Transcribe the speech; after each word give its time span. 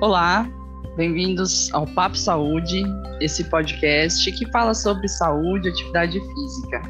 Olá, 0.00 0.48
bem-vindos 0.96 1.74
ao 1.74 1.84
Papo 1.84 2.16
Saúde, 2.16 2.84
esse 3.20 3.42
podcast 3.42 4.30
que 4.30 4.48
fala 4.52 4.72
sobre 4.72 5.08
saúde 5.08 5.66
e 5.66 5.72
atividade 5.72 6.20
física. 6.20 6.82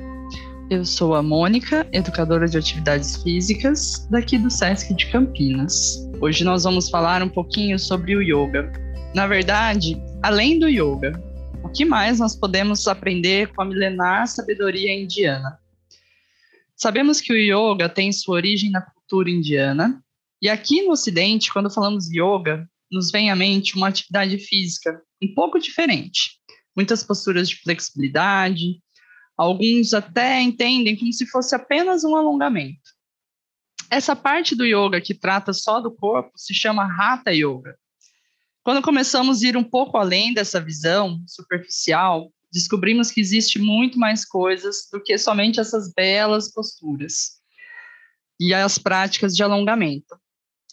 Eu 0.68 0.84
sou 0.84 1.14
a 1.14 1.22
Mônica, 1.22 1.88
educadora 1.90 2.46
de 2.46 2.58
atividades 2.58 3.16
físicas, 3.22 4.06
daqui 4.10 4.36
do 4.36 4.50
SESC 4.50 4.92
de 4.92 5.06
Campinas. 5.06 6.06
Hoje 6.20 6.44
nós 6.44 6.64
vamos 6.64 6.90
falar 6.90 7.22
um 7.22 7.30
pouquinho 7.30 7.78
sobre 7.78 8.14
o 8.14 8.20
yoga. 8.20 8.70
Na 9.14 9.26
verdade, 9.26 9.98
além 10.22 10.58
do 10.58 10.68
yoga, 10.68 11.18
o 11.64 11.70
que 11.70 11.86
mais 11.86 12.18
nós 12.18 12.36
podemos 12.36 12.86
aprender 12.86 13.48
com 13.54 13.62
a 13.62 13.64
milenar 13.64 14.28
sabedoria 14.28 14.94
indiana? 14.94 15.58
Sabemos 16.76 17.22
que 17.22 17.32
o 17.32 17.36
yoga 17.36 17.88
tem 17.88 18.12
sua 18.12 18.34
origem 18.34 18.70
na 18.70 18.82
cultura 18.82 19.30
indiana, 19.30 19.98
e 20.42 20.48
aqui 20.50 20.82
no 20.82 20.92
Ocidente, 20.92 21.50
quando 21.50 21.70
falamos 21.70 22.12
yoga, 22.12 22.68
nos 22.90 23.10
vem 23.10 23.30
à 23.30 23.36
mente 23.36 23.76
uma 23.76 23.88
atividade 23.88 24.38
física 24.38 25.00
um 25.22 25.34
pouco 25.34 25.58
diferente. 25.58 26.38
Muitas 26.76 27.02
posturas 27.02 27.48
de 27.48 27.56
flexibilidade, 27.56 28.80
alguns 29.36 29.92
até 29.94 30.40
entendem 30.40 30.96
como 30.96 31.12
se 31.12 31.26
fosse 31.26 31.54
apenas 31.54 32.04
um 32.04 32.16
alongamento. 32.16 32.98
Essa 33.90 34.14
parte 34.14 34.54
do 34.54 34.64
yoga 34.64 35.00
que 35.00 35.14
trata 35.14 35.52
só 35.52 35.80
do 35.80 35.90
corpo 35.90 36.32
se 36.36 36.52
chama 36.52 36.84
Hatha 36.84 37.32
Yoga. 37.32 37.76
Quando 38.62 38.82
começamos 38.82 39.42
a 39.42 39.48
ir 39.48 39.56
um 39.56 39.64
pouco 39.64 39.96
além 39.96 40.34
dessa 40.34 40.60
visão 40.60 41.22
superficial, 41.26 42.30
descobrimos 42.52 43.10
que 43.10 43.20
existe 43.20 43.58
muito 43.58 43.98
mais 43.98 44.24
coisas 44.24 44.88
do 44.92 45.02
que 45.02 45.16
somente 45.16 45.58
essas 45.58 45.92
belas 45.92 46.52
posturas 46.52 47.38
e 48.38 48.52
as 48.52 48.76
práticas 48.78 49.34
de 49.34 49.42
alongamento. 49.42 50.18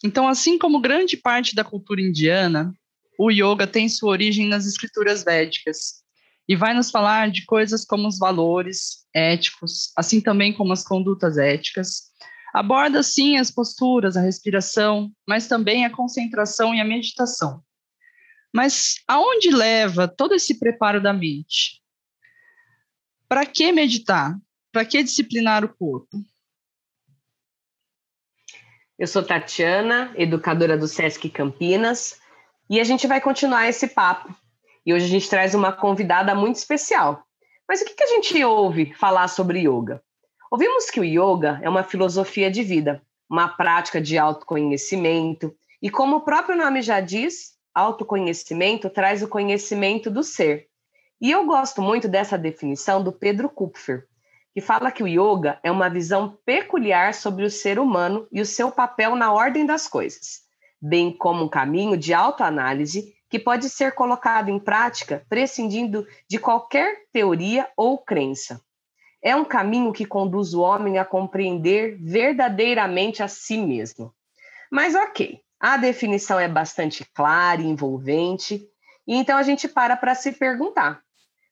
Então, 0.04 0.28
assim 0.28 0.58
como 0.58 0.80
grande 0.80 1.16
parte 1.16 1.54
da 1.54 1.64
cultura 1.64 2.00
indiana, 2.00 2.72
o 3.18 3.30
yoga 3.30 3.66
tem 3.66 3.88
sua 3.88 4.10
origem 4.10 4.46
nas 4.48 4.66
escrituras 4.66 5.24
védicas 5.24 6.04
e 6.48 6.54
vai 6.54 6.74
nos 6.74 6.90
falar 6.90 7.30
de 7.30 7.44
coisas 7.44 7.84
como 7.84 8.06
os 8.06 8.18
valores 8.18 9.06
éticos, 9.14 9.90
assim 9.96 10.20
também 10.20 10.52
como 10.52 10.72
as 10.72 10.84
condutas 10.84 11.38
éticas. 11.38 12.12
Aborda, 12.54 13.02
sim, 13.02 13.36
as 13.36 13.50
posturas, 13.50 14.16
a 14.16 14.20
respiração, 14.20 15.10
mas 15.26 15.48
também 15.48 15.84
a 15.84 15.90
concentração 15.90 16.74
e 16.74 16.80
a 16.80 16.84
meditação. 16.84 17.62
Mas 18.54 18.94
aonde 19.08 19.50
leva 19.50 20.06
todo 20.06 20.34
esse 20.34 20.58
preparo 20.58 21.02
da 21.02 21.12
mente? 21.12 21.82
Para 23.28 23.44
que 23.44 23.72
meditar? 23.72 24.38
Para 24.72 24.84
que 24.84 25.02
disciplinar 25.02 25.64
o 25.64 25.74
corpo? 25.74 26.24
Eu 28.98 29.06
sou 29.06 29.22
Tatiana, 29.22 30.10
educadora 30.16 30.74
do 30.74 30.88
SESC 30.88 31.28
Campinas, 31.28 32.18
e 32.70 32.80
a 32.80 32.84
gente 32.84 33.06
vai 33.06 33.20
continuar 33.20 33.68
esse 33.68 33.88
papo. 33.88 34.34
E 34.86 34.94
hoje 34.94 35.04
a 35.04 35.08
gente 35.08 35.28
traz 35.28 35.54
uma 35.54 35.70
convidada 35.70 36.34
muito 36.34 36.56
especial. 36.56 37.22
Mas 37.68 37.82
o 37.82 37.84
que, 37.84 38.02
a 38.02 38.06
gente 38.06 38.42
ouve 38.42 38.94
falar 38.94 39.28
sobre 39.28 39.68
yoga? 39.68 40.02
Ouvimos 40.50 40.90
que 40.90 40.98
o 40.98 41.04
yoga 41.04 41.60
é 41.62 41.68
uma 41.68 41.82
filosofia 41.82 42.50
de 42.50 42.62
vida, 42.62 43.02
uma 43.28 43.48
prática 43.48 44.00
de 44.00 44.16
autoconhecimento, 44.16 45.54
e 45.82 45.90
como 45.90 46.16
o 46.16 46.20
próprio 46.22 46.56
nome 46.56 46.80
já 46.80 46.98
diz, 46.98 47.52
autoconhecimento 47.74 48.88
traz 48.88 49.22
o 49.22 49.28
conhecimento 49.28 50.10
do 50.10 50.22
ser. 50.22 50.68
E 51.20 51.30
eu 51.30 51.44
gosto 51.44 51.82
muito 51.82 52.08
dessa 52.08 52.38
definição 52.38 53.04
do 53.04 53.12
Pedro 53.12 53.50
Kupfer, 53.50 54.06
que 54.56 54.62
fala 54.62 54.90
que 54.90 55.02
o 55.02 55.06
yoga 55.06 55.60
é 55.62 55.70
uma 55.70 55.90
visão 55.90 56.38
peculiar 56.46 57.12
sobre 57.12 57.44
o 57.44 57.50
ser 57.50 57.78
humano 57.78 58.26
e 58.32 58.40
o 58.40 58.46
seu 58.46 58.72
papel 58.72 59.14
na 59.14 59.30
ordem 59.30 59.66
das 59.66 59.86
coisas, 59.86 60.44
bem 60.80 61.14
como 61.14 61.44
um 61.44 61.48
caminho 61.48 61.94
de 61.94 62.14
autoanálise 62.14 63.14
que 63.28 63.38
pode 63.38 63.68
ser 63.68 63.92
colocado 63.92 64.48
em 64.48 64.58
prática 64.58 65.26
prescindindo 65.28 66.06
de 66.26 66.38
qualquer 66.38 67.02
teoria 67.12 67.68
ou 67.76 67.98
crença. 67.98 68.58
É 69.22 69.36
um 69.36 69.44
caminho 69.44 69.92
que 69.92 70.06
conduz 70.06 70.54
o 70.54 70.62
homem 70.62 70.96
a 70.96 71.04
compreender 71.04 71.98
verdadeiramente 72.00 73.22
a 73.22 73.28
si 73.28 73.58
mesmo. 73.58 74.10
Mas 74.72 74.94
ok, 74.94 75.38
a 75.60 75.76
definição 75.76 76.40
é 76.40 76.48
bastante 76.48 77.04
clara 77.12 77.60
e 77.60 77.66
envolvente, 77.66 78.66
e 79.06 79.16
então 79.16 79.36
a 79.36 79.42
gente 79.42 79.68
para 79.68 79.98
para 79.98 80.14
se 80.14 80.32
perguntar: 80.32 81.02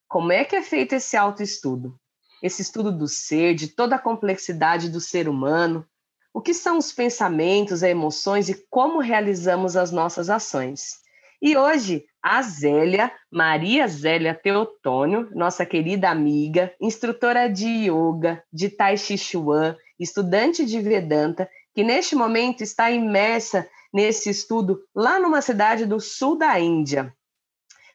como 0.08 0.32
é 0.32 0.42
que 0.42 0.56
é 0.56 0.62
feito 0.62 0.94
esse 0.94 1.18
autoestudo? 1.18 2.00
Esse 2.44 2.60
estudo 2.60 2.92
do 2.92 3.08
ser, 3.08 3.54
de 3.54 3.68
toda 3.68 3.96
a 3.96 3.98
complexidade 3.98 4.90
do 4.90 5.00
ser 5.00 5.30
humano, 5.30 5.82
o 6.30 6.42
que 6.42 6.52
são 6.52 6.76
os 6.76 6.92
pensamentos, 6.92 7.82
as 7.82 7.84
emoções 7.84 8.50
e 8.50 8.66
como 8.68 9.00
realizamos 9.00 9.78
as 9.78 9.90
nossas 9.90 10.28
ações. 10.28 10.98
E 11.40 11.56
hoje, 11.56 12.04
a 12.22 12.42
Zélia, 12.42 13.10
Maria 13.32 13.88
Zélia 13.88 14.34
Teotônio, 14.34 15.30
nossa 15.34 15.64
querida 15.64 16.10
amiga, 16.10 16.70
instrutora 16.78 17.48
de 17.48 17.88
yoga, 17.88 18.44
de 18.52 18.68
Tai 18.68 18.98
Chi 18.98 19.16
Chuan, 19.16 19.74
estudante 19.98 20.66
de 20.66 20.82
Vedanta, 20.82 21.48
que 21.74 21.82
neste 21.82 22.14
momento 22.14 22.60
está 22.60 22.90
imersa 22.90 23.66
nesse 23.90 24.28
estudo 24.28 24.82
lá 24.94 25.18
numa 25.18 25.40
cidade 25.40 25.86
do 25.86 25.98
sul 25.98 26.36
da 26.36 26.60
Índia. 26.60 27.10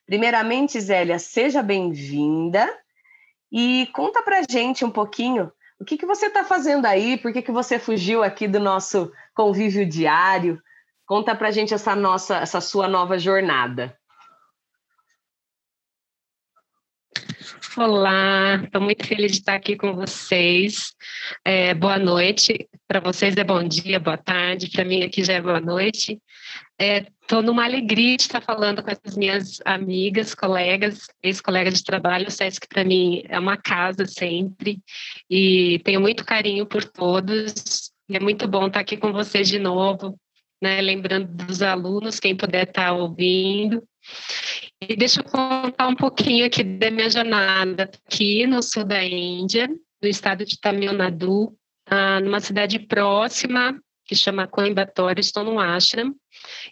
Primeiramente, 0.08 0.82
Zélia, 0.82 1.20
seja 1.20 1.62
bem-vinda 1.62 2.68
e 3.52 3.88
conta 3.94 4.22
pra 4.22 4.44
gente 4.50 4.86
um 4.86 4.92
pouquinho 4.92 5.52
o 5.80 5.86
que, 5.86 5.98
que 5.98 6.06
você 6.06 6.26
está 6.26 6.44
fazendo 6.44 6.86
aí, 6.86 7.18
por 7.18 7.32
que, 7.32 7.42
que 7.42 7.54
você 7.54 7.80
fugiu 7.80 8.22
aqui 8.22 8.50
do 8.50 8.60
nosso 8.60 9.12
convívio 9.34 9.88
diário? 9.88 10.62
Conta 11.06 11.34
pra 11.34 11.52
gente 11.52 11.74
essa 11.74 11.96
nossa, 11.96 12.38
essa 12.38 12.60
sua 12.60 12.88
nova 12.88 13.18
jornada. 13.18 13.98
Olá, 17.78 18.62
estou 18.62 18.82
muito 18.82 19.08
feliz 19.08 19.32
de 19.32 19.38
estar 19.38 19.56
aqui 19.56 19.78
com 19.78 19.96
vocês. 19.96 20.94
É, 21.46 21.74
boa 21.74 21.98
noite. 21.98 22.68
Para 22.86 23.00
vocês 23.00 23.38
é 23.38 23.44
bom 23.44 23.64
dia, 23.64 24.02
boa 24.02 24.18
tarde. 24.18 24.70
Para 24.70 24.84
mim 24.84 25.04
aqui 25.04 25.24
já 25.24 25.34
é 25.34 25.42
boa 25.42 25.62
noite. 25.62 26.22
Estou 26.80 27.40
é, 27.40 27.42
numa 27.42 27.66
alegria 27.66 28.16
de 28.16 28.24
estar 28.24 28.42
falando 28.42 28.82
com 28.82 28.90
essas 28.90 29.18
minhas 29.18 29.60
amigas, 29.66 30.34
colegas, 30.34 31.08
ex-colegas 31.22 31.76
de 31.76 31.84
trabalho. 31.84 32.28
O 32.28 32.32
SESC 32.32 32.68
para 32.70 32.86
mim 32.86 33.22
é 33.28 33.38
uma 33.38 33.58
casa 33.58 34.06
sempre 34.06 34.80
e 35.30 35.80
tenho 35.84 36.00
muito 36.00 36.24
carinho 36.24 36.66
por 36.66 36.86
todos. 36.86 37.92
É 38.10 38.20
muito 38.20 38.48
bom 38.48 38.68
estar 38.68 38.80
aqui 38.80 38.96
com 38.96 39.12
vocês 39.12 39.50
de 39.50 39.60
novo, 39.60 40.18
né? 40.62 40.82
lembrando 40.82 41.28
dos 41.28 41.62
alunos, 41.62 42.20
quem 42.20 42.36
puder 42.36 42.68
estar 42.68 42.94
ouvindo. 42.94 43.84
E 44.82 44.96
deixa 44.96 45.20
eu 45.20 45.26
contar 45.26 45.88
um 45.88 45.96
pouquinho 45.96 46.46
aqui 46.46 46.64
da 46.64 46.90
minha 46.90 47.10
jornada 47.10 47.84
aqui 48.08 48.48
no 48.48 48.64
sul 48.64 48.86
da 48.86 49.04
Índia, 49.04 49.68
no 50.02 50.08
estado 50.08 50.46
de 50.46 50.58
Tamil 50.58 50.94
Nadu, 50.94 51.54
ah, 51.86 52.22
numa 52.22 52.40
cidade 52.40 52.80
próxima 52.80 53.78
que 54.10 54.16
chama 54.16 54.48
Coimbatore, 54.48 55.20
estou 55.20 55.44
no 55.44 55.60
ashram, 55.60 56.16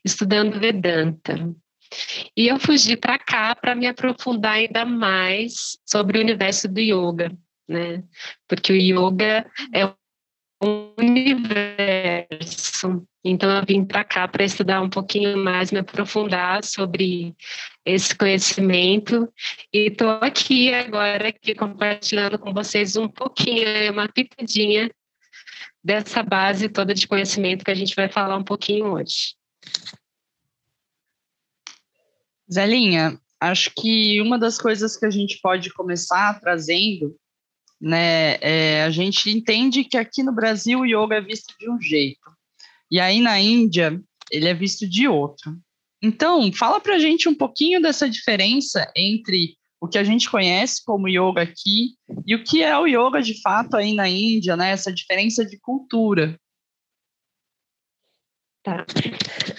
estudando 0.04 0.60
Vedanta. 0.60 1.36
E 2.36 2.48
eu 2.48 2.60
fugi 2.60 2.98
para 2.98 3.20
cá 3.20 3.56
para 3.56 3.76
me 3.76 3.86
aprofundar 3.86 4.54
ainda 4.54 4.84
mais 4.84 5.78
sobre 5.86 6.18
o 6.18 6.22
universo 6.22 6.68
do 6.68 6.80
yoga, 6.80 7.32
né? 7.70 8.04
Porque 8.48 8.74
o 8.74 8.76
yoga 8.76 9.46
é 9.72 9.86
um 10.64 10.92
universo. 11.00 12.28
Então 13.24 13.56
eu 13.56 13.64
vim 13.64 13.86
para 13.86 14.04
cá 14.04 14.28
para 14.28 14.44
estudar 14.44 14.82
um 14.82 14.90
pouquinho 14.90 15.38
mais, 15.38 15.72
me 15.72 15.78
aprofundar 15.78 16.64
sobre 16.64 17.36
esse 17.86 18.16
conhecimento 18.16 19.32
e 19.72 19.90
estou 19.90 20.10
aqui 20.24 20.74
agora 20.74 21.28
aqui 21.28 21.54
compartilhando 21.54 22.40
com 22.40 22.52
vocês 22.52 22.98
um 22.98 23.08
pouquinho, 23.08 23.92
uma 23.92 24.08
pitadinha 24.10 24.90
dessa 25.88 26.22
base 26.22 26.68
toda 26.68 26.94
de 26.94 27.08
conhecimento 27.08 27.64
que 27.64 27.72
a 27.72 27.76
gente 27.76 27.96
vai 27.96 28.10
falar 28.10 28.36
um 28.36 28.44
pouquinho 28.44 28.88
hoje. 28.88 29.36
Zelinha, 32.52 33.18
acho 33.40 33.72
que 33.74 34.20
uma 34.22 34.38
das 34.38 34.58
coisas 34.58 34.98
que 34.98 35.06
a 35.06 35.10
gente 35.10 35.40
pode 35.42 35.74
começar 35.74 36.42
trazendo, 36.42 37.16
né, 37.80 38.36
é, 38.42 38.84
a 38.84 38.90
gente 38.90 39.30
entende 39.30 39.86
que 39.86 39.96
aqui 39.96 40.24
no 40.24 40.34
Brasil 40.34 40.82
o 40.82 40.86
yoga 40.86 41.16
é 41.16 41.22
visto 41.22 41.56
de 41.58 41.70
um 41.70 41.80
jeito, 41.80 42.30
e 42.92 43.00
aí 43.00 43.22
na 43.22 43.40
Índia 43.40 43.98
ele 44.30 44.50
é 44.50 44.54
visto 44.54 44.86
de 44.86 45.08
outro. 45.08 45.58
Então, 46.04 46.52
fala 46.52 46.82
para 46.82 46.96
a 46.96 47.00
gente 47.00 47.30
um 47.30 47.34
pouquinho 47.34 47.82
dessa 47.82 48.10
diferença 48.10 48.92
entre 48.94 49.56
o 49.80 49.88
que 49.88 49.98
a 49.98 50.04
gente 50.04 50.30
conhece 50.30 50.84
como 50.84 51.08
yoga 51.08 51.42
aqui 51.42 51.96
e 52.26 52.36
o 52.36 52.44
que 52.44 52.64
é 52.64 52.78
o 52.78 52.88
yoga 52.88 53.22
de 53.22 53.40
fato 53.42 53.76
aí 53.76 53.94
na 53.94 54.08
Índia, 54.08 54.56
né? 54.56 54.72
Essa 54.72 54.92
diferença 54.92 55.46
de 55.46 55.60
cultura. 55.60 56.40
Tá. 58.64 58.86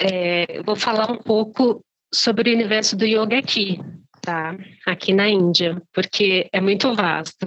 É, 0.00 0.58
eu 0.58 0.64
vou 0.64 0.76
falar 0.76 1.10
um 1.10 1.18
pouco 1.18 1.82
sobre 2.12 2.50
o 2.50 2.54
universo 2.54 2.96
do 2.96 3.06
yoga 3.06 3.38
aqui, 3.38 3.78
tá? 4.20 4.56
Aqui 4.86 5.14
na 5.14 5.28
Índia, 5.28 5.80
porque 5.92 6.48
é 6.52 6.60
muito 6.60 6.94
vasto. 6.94 7.46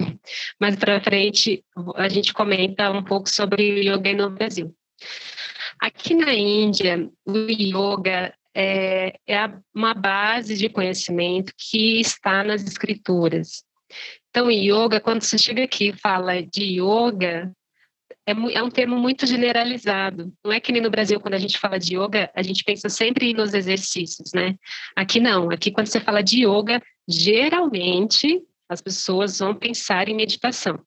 Mas 0.58 0.76
para 0.76 1.02
frente 1.02 1.64
a 1.96 2.08
gente 2.08 2.32
comenta 2.32 2.90
um 2.90 3.04
pouco 3.04 3.28
sobre 3.28 3.62
o 3.72 3.78
yoga 3.78 4.12
no 4.14 4.30
Brasil. 4.30 4.74
Aqui 5.78 6.14
na 6.14 6.32
Índia, 6.32 7.08
o 7.26 7.36
yoga 7.50 8.34
é, 8.54 9.18
é 9.26 9.50
uma 9.74 9.94
base 9.94 10.56
de 10.56 10.68
conhecimento 10.68 11.52
que 11.56 12.00
está 12.00 12.44
nas 12.44 12.62
escrituras. 12.62 13.64
Então, 14.30 14.50
yoga, 14.50 15.00
quando 15.00 15.22
você 15.22 15.36
chega 15.36 15.64
aqui 15.64 15.90
e 15.90 15.98
fala 15.98 16.42
de 16.42 16.80
yoga, 16.80 17.52
é, 18.26 18.32
é, 18.32 18.62
um 18.62 18.70
termo 18.70 18.96
muito 18.96 19.26
generalizado. 19.26 20.32
Não 20.44 20.52
é 20.52 20.60
que 20.60 20.72
nem 20.72 20.80
no 20.80 20.90
Brasil, 20.90 21.20
quando 21.20 21.34
a 21.34 21.38
gente 21.38 21.58
fala 21.58 21.78
de 21.78 21.96
yoga, 21.96 22.30
a 22.34 22.42
gente 22.42 22.64
pensa 22.64 22.88
sempre 22.88 23.34
nos 23.34 23.52
exercícios, 23.52 24.32
né? 24.32 24.56
Aqui 24.96 25.20
não. 25.20 25.50
Aqui, 25.50 25.70
quando 25.70 25.86
você 25.86 26.00
fala 26.00 26.22
de 26.22 26.46
yoga, 26.46 26.80
geralmente 27.08 28.42
as 28.68 28.80
pessoas 28.80 29.38
vão 29.38 29.54
pensar 29.54 30.08
em 30.08 30.14
meditação. 30.14 30.78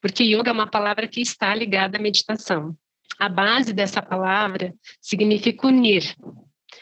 Porque 0.00 0.22
yoga 0.22 0.50
é 0.50 0.52
uma 0.52 0.70
palavra 0.70 1.08
que 1.08 1.20
está 1.20 1.54
ligada 1.54 1.98
à 1.98 2.00
meditação. 2.00 2.74
A 3.18 3.28
base 3.28 3.72
dessa 3.72 4.00
palavra 4.00 4.72
significa 5.00 5.66
unir. 5.66 6.14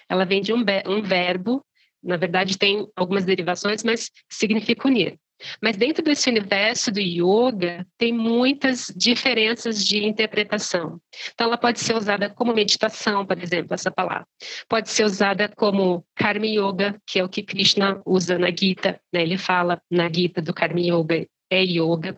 Ela 0.08 0.24
vem 0.24 0.40
de 0.40 0.52
um, 0.52 0.64
um 0.86 1.02
verbo, 1.02 1.64
na 2.02 2.16
verdade 2.16 2.58
tem 2.58 2.86
algumas 2.94 3.24
derivações, 3.24 3.82
mas 3.82 4.10
significa 4.30 4.86
unir. 4.86 5.18
Mas 5.60 5.76
dentro 5.76 6.02
desse 6.02 6.28
universo 6.30 6.90
do 6.92 7.00
yoga, 7.00 7.86
tem 7.98 8.12
muitas 8.12 8.92
diferenças 8.96 9.84
de 9.84 10.04
interpretação. 10.04 11.00
Então, 11.32 11.48
ela 11.48 11.58
pode 11.58 11.80
ser 11.80 11.96
usada 11.96 12.30
como 12.30 12.54
meditação, 12.54 13.26
por 13.26 13.40
exemplo, 13.42 13.74
essa 13.74 13.90
palavra. 13.90 14.26
Pode 14.68 14.90
ser 14.90 15.04
usada 15.04 15.48
como 15.48 16.04
Karma 16.14 16.46
Yoga, 16.46 16.96
que 17.06 17.18
é 17.18 17.24
o 17.24 17.28
que 17.28 17.42
Krishna 17.42 18.00
usa 18.06 18.38
na 18.38 18.50
Gita. 18.50 19.00
Né? 19.12 19.22
Ele 19.22 19.36
fala 19.36 19.80
na 19.90 20.08
Gita 20.10 20.40
do 20.40 20.54
Karma 20.54 20.80
Yoga, 20.80 21.26
é 21.50 21.62
yoga. 21.62 22.16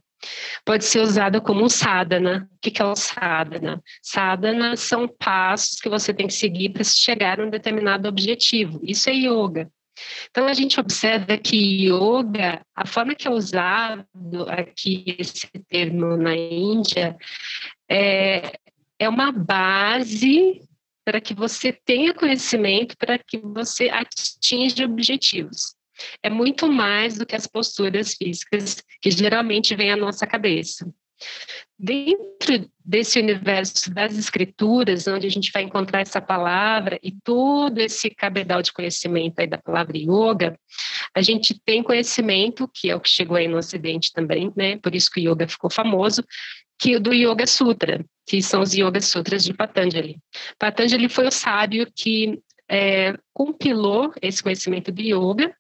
Pode 0.64 0.84
ser 0.84 1.00
usada 1.00 1.40
como 1.40 1.64
um 1.64 1.68
sadhana. 1.68 2.48
O 2.52 2.58
que 2.60 2.80
é 2.80 2.84
o 2.84 2.96
sadhana? 2.96 3.82
Sadhana 4.02 4.76
são 4.76 5.06
passos 5.08 5.80
que 5.80 5.88
você 5.88 6.12
tem 6.12 6.26
que 6.26 6.34
seguir 6.34 6.70
para 6.70 6.84
chegar 6.84 7.40
a 7.40 7.44
um 7.44 7.50
determinado 7.50 8.08
objetivo. 8.08 8.80
Isso 8.82 9.08
é 9.10 9.14
yoga. 9.14 9.70
Então, 10.30 10.46
a 10.46 10.52
gente 10.52 10.78
observa 10.78 11.38
que 11.38 11.56
yoga, 11.86 12.60
a 12.74 12.86
forma 12.86 13.14
que 13.14 13.26
é 13.26 13.30
usado 13.30 14.06
aqui 14.48 15.16
esse 15.18 15.48
termo 15.68 16.16
na 16.16 16.36
Índia, 16.36 17.16
é, 17.88 18.58
é 18.98 19.08
uma 19.08 19.32
base 19.32 20.60
para 21.04 21.20
que 21.20 21.32
você 21.32 21.72
tenha 21.72 22.12
conhecimento, 22.12 22.96
para 22.98 23.16
que 23.16 23.38
você 23.38 23.88
atinja 23.88 24.84
objetivos. 24.84 25.75
É 26.22 26.30
muito 26.30 26.70
mais 26.70 27.18
do 27.18 27.26
que 27.26 27.36
as 27.36 27.46
posturas 27.46 28.14
físicas 28.14 28.82
que 29.00 29.10
geralmente 29.10 29.74
vêm 29.74 29.90
à 29.90 29.96
nossa 29.96 30.26
cabeça. 30.26 30.90
Dentro 31.78 32.70
desse 32.84 33.18
universo 33.18 33.92
das 33.92 34.16
escrituras, 34.16 35.06
onde 35.06 35.26
a 35.26 35.30
gente 35.30 35.50
vai 35.52 35.62
encontrar 35.62 36.00
essa 36.00 36.20
palavra 36.20 36.98
e 37.02 37.12
todo 37.24 37.78
esse 37.78 38.10
cabedal 38.10 38.62
de 38.62 38.72
conhecimento 38.72 39.38
aí 39.38 39.46
da 39.46 39.58
palavra 39.58 39.96
yoga, 39.96 40.58
a 41.14 41.22
gente 41.22 41.58
tem 41.64 41.82
conhecimento, 41.82 42.68
que 42.72 42.90
é 42.90 42.96
o 42.96 43.00
que 43.00 43.08
chegou 43.08 43.36
aí 43.36 43.48
no 43.48 43.58
Ocidente 43.58 44.12
também, 44.12 44.52
né? 44.56 44.78
Por 44.78 44.94
isso 44.94 45.10
que 45.10 45.20
o 45.20 45.32
yoga 45.32 45.48
ficou 45.48 45.70
famoso, 45.70 46.22
que 46.78 46.98
do 46.98 47.12
Yoga 47.12 47.46
Sutra, 47.46 48.04
que 48.26 48.42
são 48.42 48.60
os 48.60 48.74
Yoga 48.74 49.00
Sutras 49.00 49.44
de 49.44 49.54
Patanjali. 49.54 50.18
Patanjali 50.58 51.08
foi 51.08 51.26
o 51.26 51.30
sábio 51.30 51.90
que 51.94 52.38
é, 52.68 53.14
compilou 53.32 54.12
esse 54.20 54.42
conhecimento 54.42 54.90
de 54.92 55.14
yoga 55.14 55.54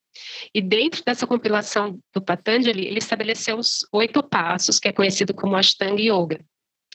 e 0.54 0.60
dentro 0.60 1.02
dessa 1.04 1.26
compilação 1.26 1.98
do 2.14 2.22
Patanjali, 2.22 2.86
ele 2.86 2.98
estabeleceu 2.98 3.58
os 3.58 3.86
oito 3.92 4.22
passos, 4.22 4.78
que 4.78 4.88
é 4.88 4.92
conhecido 4.92 5.34
como 5.34 5.56
Ashtanga 5.56 6.00
Yoga. 6.00 6.40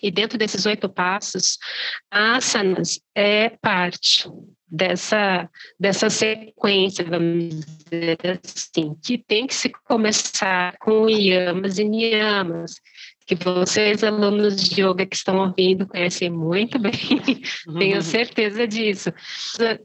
E 0.02 0.10
dentro 0.10 0.38
desses 0.38 0.66
oito 0.66 0.90
passos, 0.90 1.58
asanas 2.10 3.00
é 3.16 3.50
parte 3.50 4.28
dessa, 4.68 5.50
dessa 5.80 6.10
sequência, 6.10 7.06
vamos 7.06 7.64
dizer 7.92 8.18
assim, 8.44 8.96
que 9.04 9.18
tem 9.18 9.46
que 9.46 9.54
se 9.54 9.70
começar 9.86 10.76
com 10.80 11.08
yamas 11.08 11.78
e 11.78 11.84
niyamas, 11.84 12.76
que 13.36 13.46
vocês, 13.46 14.04
alunos 14.04 14.58
de 14.58 14.82
yoga 14.82 15.06
que 15.06 15.16
estão 15.16 15.38
ouvindo, 15.38 15.88
conhecem 15.88 16.30
muito 16.30 16.78
bem, 16.78 16.92
tenho 17.80 17.96
uhum. 17.96 18.02
certeza 18.02 18.68
disso. 18.68 19.12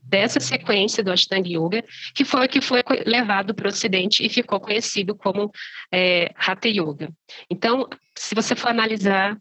Dessa 0.02 0.40
sequência 0.40 1.02
do 1.04 1.12
Ashtanga 1.12 1.48
Yoga, 1.48 1.84
que 2.14 2.24
foi 2.24 2.48
que 2.48 2.60
foi 2.60 2.82
levado 3.06 3.54
para 3.54 3.66
o 3.66 3.68
Ocidente 3.68 4.24
e 4.24 4.28
ficou 4.28 4.58
conhecido 4.58 5.14
como 5.14 5.50
é, 5.92 6.32
Hatha 6.36 6.68
Yoga. 6.68 7.08
Então, 7.48 7.88
se 8.16 8.34
você 8.34 8.56
for 8.56 8.68
analisar, 8.68 9.38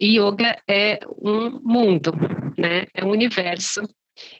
yoga 0.00 0.60
é 0.68 1.00
um 1.20 1.60
mundo, 1.60 2.12
né? 2.58 2.86
é 2.94 3.04
um 3.04 3.10
universo 3.10 3.82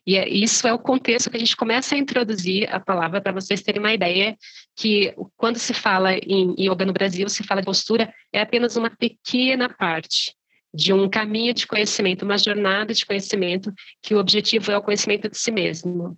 e 0.06 0.16
é, 0.16 0.28
isso 0.28 0.66
é 0.66 0.72
o 0.72 0.78
contexto 0.78 1.30
que 1.30 1.36
a 1.36 1.40
gente 1.40 1.56
começa 1.56 1.94
a 1.94 1.98
introduzir 1.98 2.68
a 2.72 2.80
palavra 2.80 3.20
para 3.20 3.32
vocês 3.32 3.62
terem 3.62 3.80
uma 3.80 3.92
ideia 3.92 4.36
que 4.76 5.14
quando 5.36 5.58
se 5.58 5.74
fala 5.74 6.14
em 6.14 6.54
yoga 6.58 6.84
no 6.84 6.92
Brasil, 6.92 7.28
se 7.28 7.42
fala 7.42 7.60
de 7.60 7.66
postura, 7.66 8.12
é 8.32 8.40
apenas 8.40 8.76
uma 8.76 8.90
pequena 8.90 9.68
parte 9.68 10.34
de 10.72 10.92
um 10.92 11.08
caminho 11.08 11.54
de 11.54 11.66
conhecimento, 11.66 12.24
uma 12.24 12.38
jornada 12.38 12.92
de 12.92 13.04
conhecimento, 13.04 13.72
que 14.02 14.14
o 14.14 14.18
objetivo 14.18 14.70
é 14.70 14.76
o 14.76 14.82
conhecimento 14.82 15.28
de 15.28 15.36
si 15.36 15.50
mesmo. 15.50 16.16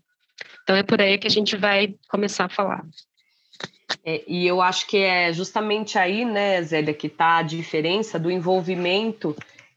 Então 0.63 0.77
é 0.77 0.83
por 0.83 1.01
aí 1.01 1.19
que 1.19 1.27
a 1.27 1.31
gente 1.31 1.57
vai 1.57 1.95
começar 2.09 2.47
a 2.47 2.49
falar. 2.49 2.85
É, 4.05 4.23
e 4.27 4.47
eu 4.47 4.61
acho 4.61 4.87
que 4.87 4.99
é 4.99 5.33
justamente 5.33 5.99
aí, 5.99 6.25
né, 6.25 6.63
Zélia, 6.63 6.95
que 6.95 7.07
está 7.07 7.39
a 7.39 7.43
diferença 7.43 8.19
do 8.19 8.31
envolvimento 8.31 9.37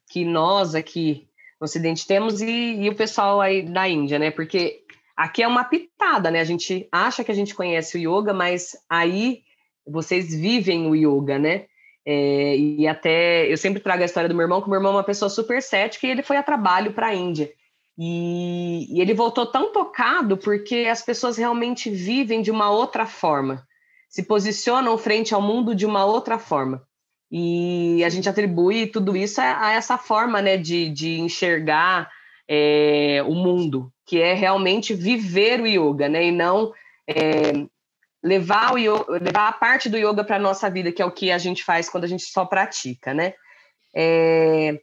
que 0.10 0.24
nós 0.24 0.76
aqui 0.76 1.28
no 1.64 1.66
Ocidente 1.66 2.06
temos 2.06 2.42
e, 2.42 2.76
e 2.82 2.90
o 2.90 2.96
pessoal 2.96 3.40
aí 3.40 3.62
da 3.62 3.88
Índia, 3.88 4.20
né? 4.20 4.30
Porque 4.30 4.82
aqui 5.16 5.42
é 5.42 5.48
uma 5.48 5.64
pitada, 5.64 6.30
né? 6.30 6.42
A 6.42 6.44
gente 6.44 6.90
acha 6.92 7.24
que 7.24 7.32
a 7.32 7.34
gente 7.34 7.56
conhece 7.56 7.98
o 7.98 8.20
yoga, 8.20 8.34
mas 8.34 8.76
aí 8.90 9.44
vocês 9.88 10.36
vivem 10.36 10.88
o 10.88 10.94
yoga, 10.94 11.40
né? 11.40 11.66
É, 12.06 12.58
e 12.58 12.86
até 12.86 13.50
eu 13.50 13.56
sempre 13.56 13.82
trago 13.82 14.02
a 14.02 14.06
história 14.06 14.28
do 14.28 14.36
meu 14.36 14.44
irmão, 14.44 14.62
que 14.62 14.68
meu 14.68 14.78
irmão 14.78 14.92
é 14.92 14.96
uma 14.98 15.04
pessoa 15.06 15.30
super 15.30 15.62
cética 15.62 16.06
e 16.06 16.10
ele 16.12 16.22
foi 16.22 16.36
a 16.36 16.44
trabalho 16.44 16.92
para 16.92 17.08
a 17.08 17.16
Índia. 17.16 17.50
E, 17.98 18.94
e, 18.94 19.00
ele 19.00 19.14
voltou 19.14 19.46
tão 19.46 19.72
tocado 19.72 20.36
porque 20.36 20.88
as 20.92 21.02
pessoas 21.02 21.38
realmente 21.38 21.90
vivem 21.90 22.42
de 22.42 22.52
uma 22.52 22.70
outra 22.72 23.06
forma, 23.06 23.66
se 24.10 24.24
posicionam 24.24 24.98
frente 24.98 25.34
ao 25.34 25.42
mundo 25.42 25.74
de 25.74 25.86
uma 25.86 26.04
outra 26.04 26.38
forma. 26.38 26.86
E 27.36 28.04
a 28.04 28.10
gente 28.10 28.30
atribui 28.30 28.86
tudo 28.86 29.18
isso 29.18 29.42
a, 29.42 29.72
essa 29.72 29.98
forma 29.98 30.40
né, 30.40 30.56
de, 30.56 30.88
de 30.92 31.20
enxergar 31.20 32.08
é, 32.48 33.24
o 33.26 33.34
mundo, 33.34 33.92
que 34.06 34.22
é 34.22 34.36
realmente 34.36 34.94
viver 34.94 35.60
o 35.60 35.66
yoga, 35.66 36.08
né? 36.08 36.26
E 36.26 36.32
não 36.32 36.72
é, 37.10 37.66
levar, 38.24 38.76
o 38.76 38.78
yoga, 38.78 39.14
levar 39.14 39.48
a 39.48 39.52
parte 39.52 39.90
do 39.90 39.98
yoga 39.98 40.24
para 40.24 40.36
a 40.36 40.40
nossa 40.40 40.70
vida, 40.70 40.92
que 40.92 41.02
é 41.02 41.06
o 41.06 41.12
que 41.12 41.32
a 41.32 41.40
gente 41.40 41.64
faz 41.64 41.90
quando 41.90 42.04
a 42.04 42.08
gente 42.08 42.22
só 42.22 42.46
pratica, 42.46 43.16
né? 43.16 43.34
É, 43.96 44.80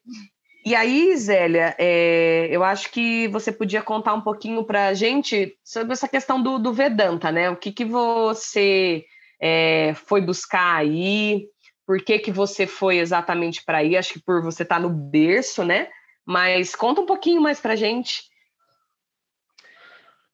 e 0.66 0.75
aí, 0.75 1.16
Zélia, 1.16 1.76
é, 1.78 2.49
eu 2.50 2.64
acho 2.64 2.90
que 2.90 3.28
você 3.28 3.52
podia 3.52 3.80
contar 3.80 4.12
um 4.12 4.21
pouquinho 4.21 4.64
para 4.64 4.88
a 4.88 4.95
gente 4.95 5.57
sobre 5.62 5.92
essa 5.92 6.09
questão 6.09 6.42
do, 6.42 6.59
do 6.59 6.73
Vedanta, 6.73 7.30
né? 7.30 7.49
O 7.49 7.57
que, 7.57 7.71
que 7.71 7.85
você 7.85 9.04
é, 9.40 9.95
foi 9.95 10.21
buscar 10.21 10.75
aí? 10.75 11.47
Por 11.90 12.00
que, 12.04 12.20
que 12.20 12.30
você 12.30 12.68
foi 12.68 12.99
exatamente 12.99 13.64
para 13.64 13.78
aí, 13.78 13.97
acho 13.97 14.12
que 14.12 14.23
por 14.23 14.40
você 14.40 14.62
estar 14.62 14.76
tá 14.76 14.80
no 14.80 14.88
berço, 14.88 15.64
né? 15.64 15.88
Mas 16.25 16.76
conta 16.76 17.00
um 17.00 17.04
pouquinho 17.04 17.40
mais 17.40 17.59
para 17.59 17.75
gente. 17.75 18.23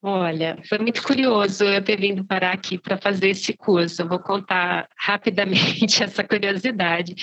Olha, 0.02 0.58
foi 0.68 0.76
muito 0.76 1.02
curioso 1.02 1.64
eu 1.64 1.82
ter 1.82 1.98
vindo 1.98 2.26
parar 2.26 2.52
aqui 2.52 2.76
para 2.76 2.98
fazer 2.98 3.30
esse 3.30 3.54
curso. 3.54 4.02
Eu 4.02 4.06
vou 4.06 4.18
contar 4.18 4.86
rapidamente 4.98 6.04
essa 6.04 6.22
curiosidade, 6.22 7.14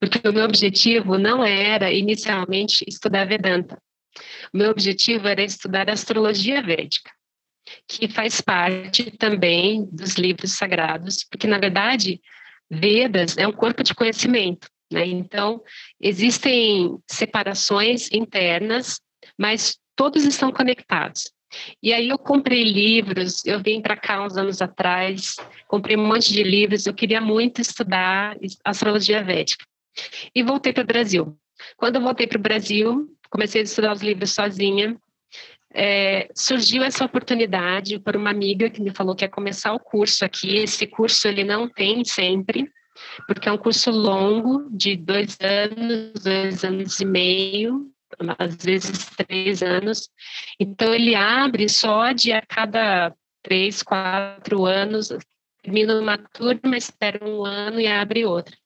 porque 0.00 0.26
o 0.28 0.32
meu 0.32 0.44
objetivo 0.46 1.16
não 1.16 1.44
era 1.44 1.92
inicialmente 1.92 2.84
estudar 2.84 3.28
Vedanta. 3.28 3.80
O 4.52 4.58
meu 4.58 4.72
objetivo 4.72 5.28
era 5.28 5.44
estudar 5.44 5.88
astrologia 5.88 6.60
védica, 6.60 7.12
que 7.86 8.08
faz 8.08 8.40
parte 8.40 9.12
também 9.16 9.88
dos 9.92 10.14
livros 10.14 10.56
sagrados, 10.56 11.22
porque 11.22 11.46
na 11.46 11.60
verdade 11.60 12.20
Vedas 12.70 13.36
é 13.36 13.46
um 13.46 13.52
corpo 13.52 13.82
de 13.82 13.94
conhecimento, 13.94 14.68
né? 14.92 15.06
Então, 15.06 15.62
existem 16.00 16.98
separações 17.06 18.10
internas, 18.12 19.00
mas 19.38 19.78
todos 19.96 20.24
estão 20.24 20.52
conectados. 20.52 21.32
E 21.82 21.92
aí 21.92 22.08
eu 22.08 22.18
comprei 22.18 22.62
livros, 22.62 23.44
eu 23.46 23.60
vim 23.60 23.80
para 23.80 23.96
cá 23.96 24.22
uns 24.24 24.36
anos 24.36 24.60
atrás, 24.60 25.36
comprei 25.66 25.96
um 25.96 26.06
monte 26.06 26.32
de 26.32 26.42
livros, 26.42 26.86
eu 26.86 26.94
queria 26.94 27.20
muito 27.20 27.60
estudar 27.60 28.36
astrologia 28.64 29.22
védica. 29.22 29.64
E 30.34 30.42
voltei 30.42 30.72
para 30.72 30.84
o 30.84 30.86
Brasil. 30.86 31.38
Quando 31.76 31.96
eu 31.96 32.02
voltei 32.02 32.26
para 32.26 32.38
o 32.38 32.42
Brasil, 32.42 33.08
comecei 33.30 33.62
a 33.62 33.64
estudar 33.64 33.92
os 33.92 34.02
livros 34.02 34.32
sozinha, 34.32 34.96
é, 35.72 36.28
surgiu 36.34 36.82
essa 36.82 37.04
oportunidade 37.04 37.98
por 37.98 38.16
uma 38.16 38.30
amiga 38.30 38.70
que 38.70 38.80
me 38.80 38.90
falou 38.90 39.14
que 39.14 39.24
ia 39.24 39.28
começar 39.28 39.72
o 39.72 39.80
curso 39.80 40.24
aqui. 40.24 40.56
Esse 40.56 40.86
curso 40.86 41.28
ele 41.28 41.44
não 41.44 41.68
tem 41.68 42.04
sempre, 42.04 42.70
porque 43.26 43.48
é 43.48 43.52
um 43.52 43.58
curso 43.58 43.90
longo, 43.90 44.68
de 44.70 44.96
dois 44.96 45.36
anos, 45.40 46.22
dois 46.22 46.64
anos 46.64 47.00
e 47.00 47.04
meio, 47.04 47.90
às 48.38 48.56
vezes 48.56 49.10
três 49.16 49.62
anos. 49.62 50.08
Então, 50.58 50.94
ele 50.94 51.14
abre 51.14 51.68
só 51.68 52.12
de 52.12 52.32
a 52.32 52.42
cada 52.42 53.14
três, 53.42 53.82
quatro 53.82 54.66
anos, 54.66 55.10
termina 55.62 55.98
uma 55.98 56.18
turma, 56.18 56.76
espera 56.76 57.24
um 57.24 57.44
ano 57.44 57.80
e 57.80 57.86
abre 57.86 58.24
outra. 58.24 58.56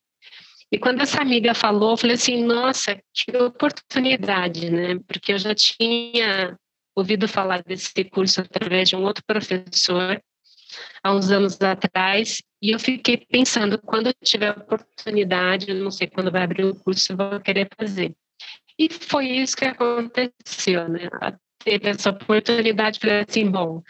E 0.71 0.79
quando 0.79 1.01
essa 1.01 1.21
amiga 1.21 1.53
falou, 1.53 1.91
eu 1.91 1.97
falei 1.97 2.15
assim, 2.15 2.43
nossa, 2.43 2.99
que 3.13 3.37
oportunidade, 3.37 4.71
né? 4.71 4.97
Porque 5.07 5.33
eu 5.33 5.37
já 5.37 5.53
tinha 5.53 6.57
ouvido 6.95 7.27
falar 7.27 7.63
desse 7.63 8.03
curso 8.05 8.41
através 8.41 8.89
de 8.89 8.95
um 8.95 9.03
outro 9.03 9.23
professor 9.25 10.21
há 11.03 11.13
uns 11.13 11.29
anos 11.29 11.61
atrás, 11.61 12.41
e 12.61 12.71
eu 12.71 12.79
fiquei 12.79 13.17
pensando, 13.17 13.77
quando 13.77 14.07
eu 14.07 14.13
tiver 14.23 14.51
oportunidade, 14.51 15.69
eu 15.69 15.75
não 15.75 15.91
sei 15.91 16.07
quando 16.07 16.31
vai 16.31 16.43
abrir 16.43 16.65
o 16.65 16.75
curso, 16.75 17.15
vou 17.15 17.39
querer 17.39 17.67
fazer. 17.77 18.15
E 18.77 18.89
foi 18.89 19.27
isso 19.27 19.55
que 19.55 19.65
aconteceu, 19.65 20.87
né? 20.89 21.09
Teve 21.63 21.89
essa 21.89 22.09
oportunidade, 22.09 22.99
falei 22.99 23.23
assim, 23.27 23.49
bom, 23.49 23.83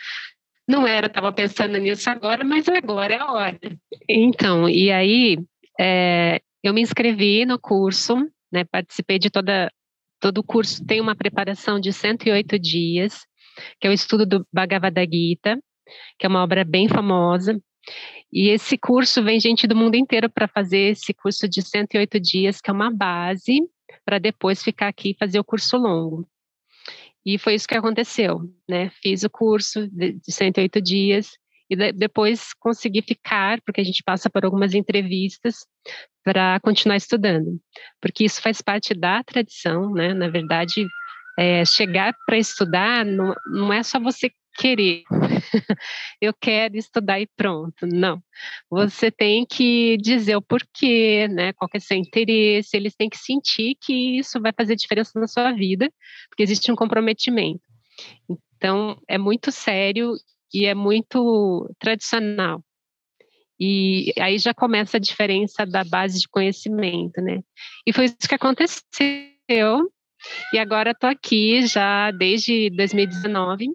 não 0.67 0.85
era, 0.85 1.07
estava 1.07 1.31
pensando 1.31 1.77
nisso 1.77 2.09
agora, 2.09 2.43
mas 2.43 2.67
agora 2.67 3.13
é 3.13 3.19
a 3.19 3.31
hora. 3.31 3.59
Então, 4.07 4.67
e 4.67 4.91
aí 4.91 5.37
é, 5.79 6.41
eu 6.63 6.73
me 6.73 6.81
inscrevi 6.81 7.45
no 7.45 7.59
curso, 7.59 8.15
né, 8.51 8.63
participei 8.65 9.19
de 9.19 9.29
toda, 9.29 9.71
todo 10.23 10.37
o 10.37 10.43
curso, 10.43 10.85
tem 10.85 11.01
uma 11.01 11.17
preparação 11.17 11.77
de 11.77 11.91
108 11.91 12.57
dias, 12.57 13.25
que 13.77 13.85
é 13.85 13.89
o 13.89 13.93
estudo 13.93 14.25
do 14.25 14.47
Bhagavad 14.53 14.97
Gita, 15.11 15.61
que 16.17 16.25
é 16.25 16.29
uma 16.29 16.41
obra 16.41 16.63
bem 16.63 16.87
famosa, 16.87 17.61
e 18.31 18.47
esse 18.47 18.77
curso 18.77 19.21
vem 19.21 19.37
gente 19.37 19.67
do 19.67 19.75
mundo 19.75 19.95
inteiro 19.95 20.29
para 20.29 20.47
fazer 20.47 20.91
esse 20.91 21.13
curso 21.13 21.45
de 21.49 21.61
108 21.61 22.21
dias, 22.21 22.61
que 22.61 22.69
é 22.69 22.73
uma 22.73 22.89
base 22.89 23.59
para 24.05 24.17
depois 24.17 24.63
ficar 24.63 24.87
aqui 24.87 25.09
e 25.09 25.17
fazer 25.19 25.39
o 25.39 25.43
curso 25.43 25.75
longo. 25.75 26.25
E 27.25 27.37
foi 27.37 27.55
isso 27.55 27.67
que 27.67 27.75
aconteceu, 27.75 28.39
né? 28.67 28.89
Fiz 29.01 29.23
o 29.23 29.29
curso 29.29 29.89
de, 29.89 30.13
de 30.13 30.31
108 30.31 30.81
dias 30.81 31.37
e 31.73 31.75
de, 31.75 31.91
depois 31.91 32.53
consegui 32.59 33.01
ficar, 33.01 33.61
porque 33.61 33.81
a 33.81 33.83
gente 33.83 34.03
passa 34.03 34.29
por 34.29 34.45
algumas 34.45 34.73
entrevistas 34.73 35.65
para 36.23 36.59
continuar 36.61 36.95
estudando, 36.95 37.59
porque 38.01 38.23
isso 38.23 38.41
faz 38.41 38.61
parte 38.61 38.93
da 38.93 39.23
tradição, 39.23 39.91
né? 39.91 40.13
Na 40.13 40.29
verdade, 40.29 40.87
é, 41.37 41.65
chegar 41.65 42.13
para 42.25 42.37
estudar 42.37 43.05
não, 43.05 43.33
não 43.47 43.73
é 43.73 43.83
só 43.83 43.99
você 43.99 44.31
querer, 44.55 45.03
eu 46.21 46.33
quero 46.33 46.77
estudar 46.77 47.19
e 47.19 47.27
pronto. 47.35 47.87
Não. 47.87 48.21
Você 48.69 49.09
tem 49.09 49.45
que 49.45 49.97
dizer 49.97 50.35
o 50.35 50.41
porquê, 50.41 51.27
né? 51.27 51.53
Qual 51.53 51.69
é 51.73 51.77
o 51.77 51.81
seu 51.81 51.97
interesse, 51.97 52.77
eles 52.77 52.95
têm 52.95 53.09
que 53.09 53.17
sentir 53.17 53.75
que 53.81 54.19
isso 54.19 54.39
vai 54.39 54.53
fazer 54.55 54.75
diferença 54.75 55.19
na 55.19 55.27
sua 55.27 55.51
vida, 55.51 55.91
porque 56.29 56.43
existe 56.43 56.71
um 56.71 56.75
comprometimento. 56.75 57.61
Então, 58.29 58.97
é 59.07 59.17
muito 59.17 59.51
sério 59.51 60.13
e 60.53 60.65
é 60.65 60.73
muito 60.73 61.69
tradicional. 61.79 62.63
E 63.59 64.13
aí 64.19 64.37
já 64.37 64.53
começa 64.53 64.97
a 64.97 64.99
diferença 64.99 65.65
da 65.65 65.83
base 65.83 66.19
de 66.19 66.27
conhecimento, 66.27 67.21
né? 67.21 67.41
E 67.85 67.93
foi 67.93 68.05
isso 68.05 68.27
que 68.27 68.35
aconteceu 68.35 69.89
e 70.53 70.57
agora 70.57 70.91
estou 70.91 71.09
aqui 71.09 71.65
já 71.67 72.11
desde 72.11 72.69
2019 72.71 73.67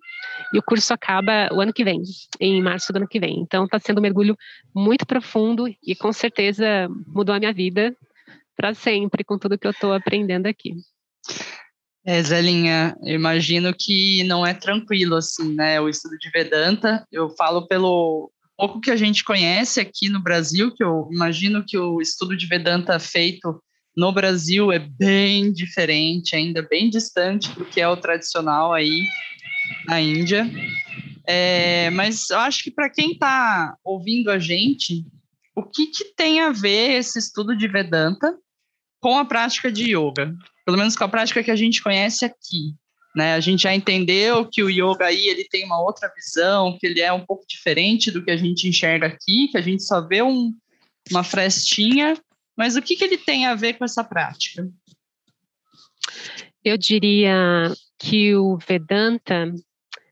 e 0.53 0.59
o 0.59 0.63
curso 0.63 0.93
acaba 0.95 1.49
o 1.53 1.61
ano 1.61 1.73
que 1.73 1.85
vem, 1.85 2.03
em 2.41 2.63
março 2.63 2.93
do 2.93 2.97
ano 2.97 3.09
que 3.09 3.21
vem. 3.21 3.41
Então 3.41 3.65
está 3.65 3.79
sendo 3.79 3.99
um 3.99 4.03
mergulho 4.03 4.37
muito 4.75 5.07
profundo 5.07 5.67
e 5.83 5.95
com 5.95 6.13
certeza 6.13 6.89
mudou 7.07 7.35
a 7.35 7.39
minha 7.39 7.53
vida 7.53 7.95
para 8.57 8.75
sempre 8.75 9.23
com 9.25 9.39
tudo 9.39 9.59
que 9.59 9.67
eu 9.67 9.73
estou 9.73 9.93
aprendendo 9.93 10.47
aqui. 10.47 10.75
É, 12.09 12.23
Zelinha, 12.23 12.97
eu 13.03 13.17
imagino 13.17 13.71
que 13.79 14.25
não 14.25 14.47
é 14.47 14.55
tranquilo 14.55 15.15
assim, 15.17 15.55
né? 15.55 15.79
O 15.79 15.91
estudo 15.91 16.17
de 16.17 16.31
Vedanta, 16.31 17.07
eu 17.13 17.29
falo 17.37 17.69
pelo 17.69 18.33
pouco 18.57 18.81
que 18.81 18.91
a 18.91 18.97
gente 18.97 19.23
conhece 19.23 19.79
aqui 19.79 20.09
no 20.09 20.19
Brasil, 20.19 20.75
que 20.75 20.83
eu 20.83 21.07
imagino 21.13 21.63
que 21.67 21.77
o 21.77 22.01
estudo 22.01 22.35
de 22.35 22.47
Vedanta 22.47 22.99
feito 22.99 23.63
no 23.95 24.11
Brasil 24.11 24.73
é 24.73 24.79
bem 24.79 25.53
diferente, 25.53 26.35
ainda 26.35 26.63
bem 26.63 26.89
distante 26.89 27.51
do 27.51 27.67
que 27.67 27.79
é 27.79 27.87
o 27.87 27.95
tradicional 27.95 28.73
aí 28.73 29.05
na 29.87 30.01
Índia. 30.01 30.51
É, 31.27 31.91
mas 31.91 32.31
eu 32.31 32.39
acho 32.39 32.65
que 32.65 32.71
para 32.71 32.89
quem 32.89 33.13
está 33.13 33.77
ouvindo 33.85 34.31
a 34.31 34.39
gente, 34.39 35.05
o 35.55 35.63
que, 35.63 35.89
que 35.89 36.05
tem 36.17 36.41
a 36.41 36.53
ver 36.53 36.93
esse 36.93 37.19
estudo 37.19 37.55
de 37.55 37.69
Vedanta 37.69 38.35
com 38.99 39.19
a 39.19 39.27
prática 39.27 39.71
de 39.71 39.95
yoga? 39.95 40.35
Pelo 40.69 40.77
menos 40.77 40.95
com 40.95 41.05
a 41.05 41.09
prática 41.09 41.43
que 41.43 41.51
a 41.51 41.57
gente 41.57 41.83
conhece 41.83 42.27
aqui. 42.27 42.75
Né? 43.17 43.33
A 43.33 43.41
gente 43.41 43.63
já 43.63 43.75
entendeu 43.75 44.45
que 44.45 44.63
o 44.63 44.69
yoga 44.69 45.07
aí 45.07 45.27
ele 45.29 45.45
tem 45.45 45.65
uma 45.65 45.81
outra 45.81 46.13
visão, 46.15 46.77
que 46.79 46.87
ele 46.87 47.01
é 47.01 47.11
um 47.11 47.25
pouco 47.25 47.47
diferente 47.49 48.11
do 48.11 48.23
que 48.23 48.31
a 48.31 48.37
gente 48.37 48.69
enxerga 48.69 49.07
aqui, 49.07 49.49
que 49.49 49.57
a 49.57 49.63
gente 49.63 49.83
só 49.83 50.07
vê 50.07 50.21
um, 50.21 50.53
uma 51.11 51.25
frestinha 51.25 52.15
mas 52.59 52.75
o 52.75 52.83
que, 52.83 52.97
que 52.97 53.05
ele 53.05 53.17
tem 53.17 53.47
a 53.47 53.55
ver 53.55 53.75
com 53.75 53.85
essa 53.85 54.03
prática? 54.03 54.69
Eu 56.65 56.77
diria 56.77 57.73
que 57.97 58.35
o 58.35 58.59
Vedanta 58.59 59.55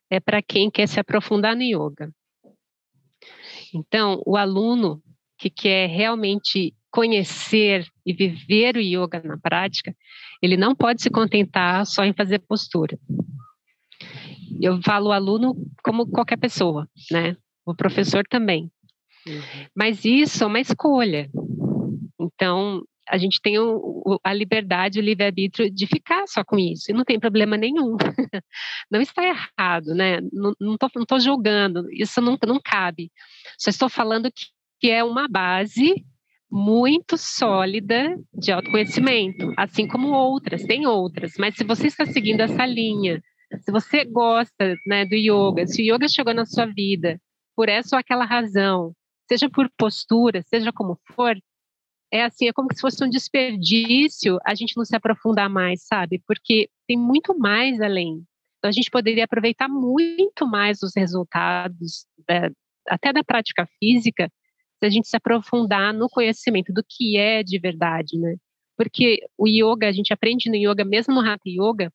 é 0.09 0.21
para 0.21 0.41
quem 0.41 0.71
quer 0.71 0.87
se 0.87 1.01
aprofundar 1.01 1.57
no 1.57 1.63
yoga. 1.63 2.09
Então, 3.75 4.23
o 4.25 4.37
aluno 4.37 5.03
que 5.37 5.51
quer 5.51 5.89
realmente 5.89 6.73
conhecer 6.91 7.87
e 8.05 8.13
viver 8.13 8.77
o 8.77 8.81
yoga 8.81 9.23
na 9.23 9.39
prática, 9.39 9.95
ele 10.43 10.57
não 10.57 10.75
pode 10.75 11.03
se 11.03 11.11
contentar 11.11 11.85
só 11.87 12.05
em 12.05 12.13
fazer 12.13 12.39
postura. 12.41 12.99
Eu 14.61 14.81
falo 14.83 15.13
aluno 15.13 15.55
como 15.83 16.07
qualquer 16.07 16.39
pessoa, 16.39 16.89
né? 17.11 17.37
O 17.65 17.75
professor 17.75 18.25
também. 18.29 18.71
Uhum. 19.27 19.41
Mas 19.75 20.05
isso 20.05 20.45
é 20.45 20.47
uma 20.47 20.61
escolha. 20.61 21.29
Então, 22.19 22.83
a 23.09 23.19
gente 23.19 23.41
tem 23.41 23.59
o, 23.59 24.19
a 24.23 24.33
liberdade, 24.33 24.99
o 24.99 25.03
livre-arbítrio 25.03 25.71
de 25.71 25.87
ficar 25.87 26.27
só 26.27 26.45
com 26.45 26.59
isso, 26.59 26.91
e 26.91 26.95
não 26.95 27.05
tem 27.05 27.19
problema 27.19 27.57
nenhum. 27.57 27.97
não 28.91 29.01
está 29.01 29.23
errado, 29.25 29.95
né? 29.95 30.21
Não 30.33 30.75
estou 30.75 30.91
não 30.97 31.07
tô 31.07 31.19
julgando, 31.19 31.87
isso 31.93 32.21
não, 32.21 32.39
não 32.47 32.61
cabe. 32.63 33.11
Só 33.59 33.71
estou 33.71 33.89
falando 33.89 34.31
que, 34.31 34.47
que 34.81 34.91
é 34.91 35.05
uma 35.05 35.29
base 35.29 36.05
muito 36.51 37.17
sólida 37.17 38.17
de 38.33 38.53
autoconhecimento, 38.53 39.53
assim 39.57 39.87
como 39.87 40.09
outras, 40.09 40.65
tem 40.65 40.87
outras, 40.87 41.33
mas 41.39 41.57
se 41.57 41.65
você 41.65 41.89
está 41.89 42.07
seguindo 42.07 42.41
essa 42.41 42.65
linha, 42.65 43.23
se 43.61 43.71
você 43.71 44.05
gosta 44.05 44.77
né, 44.87 45.05
do 45.05 45.15
yoga, 45.15 45.67
se 45.67 45.83
o 45.83 45.95
yoga 45.95 46.09
chegou 46.09 46.35
na 46.35 46.47
sua 46.47 46.67
vida 46.67 47.21
por 47.55 47.69
essa 47.69 47.97
ou 47.97 48.01
aquela 48.01 48.25
razão, 48.25 48.93
seja 49.29 49.49
por 49.51 49.69
postura, 49.77 50.43
seja 50.43 50.73
como 50.73 50.99
for, 51.15 51.37
é 52.13 52.25
assim, 52.25 52.49
é 52.49 52.53
como 52.53 52.69
se 52.73 52.81
fosse 52.81 53.03
um 53.05 53.09
desperdício 53.09 54.39
a 54.45 54.55
gente 54.55 54.77
não 54.77 54.85
se 54.85 54.95
aprofundar 54.95 55.51
mais, 55.51 55.85
sabe? 55.87 56.23
Porque 56.27 56.69
tem 56.87 56.97
muito 56.97 57.37
mais 57.37 57.81
além. 57.81 58.23
Então 58.59 58.69
a 58.69 58.73
gente 58.73 58.91
poderia 58.91 59.25
aproveitar 59.25 59.69
muito 59.69 60.47
mais 60.47 60.83
os 60.83 60.93
resultados 60.97 62.07
até 62.89 63.13
da 63.13 63.25
prática 63.25 63.67
física 63.79 64.31
se 64.79 64.87
a 64.87 64.91
gente 64.91 65.09
se 65.09 65.17
aprofundar 65.17 65.93
no 65.93 66.09
conhecimento 66.09 66.73
do 66.73 66.83
que 66.87 67.17
é 67.17 67.43
de 67.43 67.59
verdade, 67.59 68.19
né? 68.19 68.37
Porque 68.77 69.21
o 69.39 69.49
yoga, 69.49 69.89
a 69.89 69.93
gente 69.93 70.13
aprende 70.13 70.51
no 70.51 70.57
yoga, 70.57 70.85
mesmo 70.85 71.15
no 71.15 71.21
Hatha 71.21 71.49
Yoga, 71.49 71.93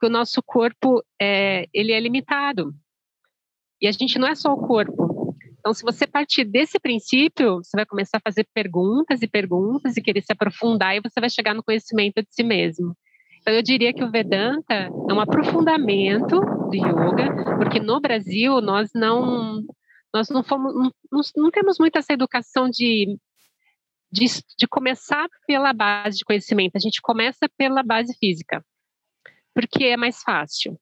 que 0.00 0.06
o 0.06 0.10
nosso 0.10 0.42
corpo 0.42 1.02
é, 1.20 1.66
ele 1.72 1.92
é 1.92 2.00
limitado. 2.00 2.74
E 3.80 3.86
a 3.86 3.92
gente 3.92 4.18
não 4.18 4.26
é 4.26 4.34
só 4.34 4.52
o 4.52 4.66
corpo, 4.66 5.06
então, 5.66 5.74
se 5.74 5.82
você 5.82 6.06
partir 6.06 6.44
desse 6.44 6.78
princípio, 6.78 7.56
você 7.56 7.76
vai 7.76 7.84
começar 7.84 8.18
a 8.18 8.20
fazer 8.20 8.46
perguntas 8.54 9.20
e 9.20 9.26
perguntas 9.26 9.96
e 9.96 10.00
querer 10.00 10.22
se 10.22 10.32
aprofundar 10.32 10.94
e 10.94 11.00
você 11.00 11.18
vai 11.18 11.28
chegar 11.28 11.54
no 11.54 11.62
conhecimento 11.64 12.22
de 12.22 12.28
si 12.30 12.44
mesmo. 12.44 12.96
Então, 13.40 13.52
eu 13.52 13.60
diria 13.60 13.92
que 13.92 14.04
o 14.04 14.08
Vedanta 14.08 14.72
é 14.72 15.12
um 15.12 15.18
aprofundamento 15.18 16.38
do 16.38 16.72
yoga, 16.72 17.56
porque 17.56 17.80
no 17.80 18.00
Brasil 18.00 18.60
nós 18.60 18.90
não 18.94 19.60
nós 20.14 20.28
não, 20.28 20.42
fomos, 20.42 20.74
não, 20.74 21.20
não 21.36 21.50
temos 21.50 21.78
muita 21.78 21.98
essa 21.98 22.12
educação 22.12 22.68
de, 22.68 23.18
de, 24.10 24.26
de 24.58 24.66
começar 24.68 25.28
pela 25.46 25.72
base 25.72 26.18
de 26.18 26.24
conhecimento. 26.24 26.76
A 26.76 26.80
gente 26.80 27.00
começa 27.02 27.48
pela 27.56 27.82
base 27.82 28.16
física, 28.18 28.64
porque 29.54 29.84
é 29.84 29.96
mais 29.96 30.22
fácil 30.22 30.78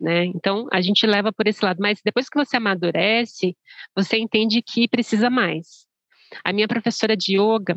né? 0.00 0.24
Então 0.26 0.66
a 0.72 0.80
gente 0.80 1.06
leva 1.06 1.32
por 1.32 1.46
esse 1.46 1.64
lado, 1.64 1.78
mas 1.80 2.00
depois 2.04 2.28
que 2.28 2.38
você 2.38 2.56
amadurece, 2.56 3.56
você 3.94 4.18
entende 4.18 4.62
que 4.62 4.88
precisa 4.88 5.28
mais. 5.28 5.86
A 6.44 6.52
minha 6.52 6.68
professora 6.68 7.16
de 7.16 7.36
yoga, 7.36 7.76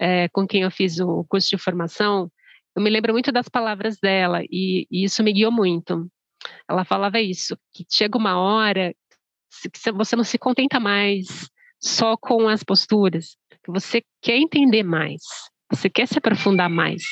é, 0.00 0.28
com 0.28 0.46
quem 0.46 0.62
eu 0.62 0.70
fiz 0.70 0.98
o 1.00 1.24
curso 1.28 1.50
de 1.50 1.58
formação, 1.58 2.30
eu 2.74 2.82
me 2.82 2.88
lembro 2.90 3.12
muito 3.12 3.30
das 3.30 3.48
palavras 3.48 3.98
dela 4.00 4.42
e, 4.50 4.86
e 4.90 5.04
isso 5.04 5.22
me 5.22 5.32
guiou 5.32 5.52
muito. 5.52 6.10
Ela 6.68 6.84
falava 6.84 7.20
isso, 7.20 7.56
que 7.72 7.84
chega 7.88 8.16
uma 8.18 8.38
hora 8.40 8.94
você 9.94 10.16
não 10.16 10.24
se 10.24 10.38
contenta 10.38 10.80
mais 10.80 11.48
só 11.80 12.16
com 12.16 12.48
as 12.48 12.62
posturas, 12.62 13.36
você 13.66 14.02
quer 14.20 14.36
entender 14.36 14.82
mais. 14.82 15.20
você 15.70 15.88
quer 15.88 16.06
se 16.06 16.18
aprofundar 16.18 16.68
mais. 16.68 17.02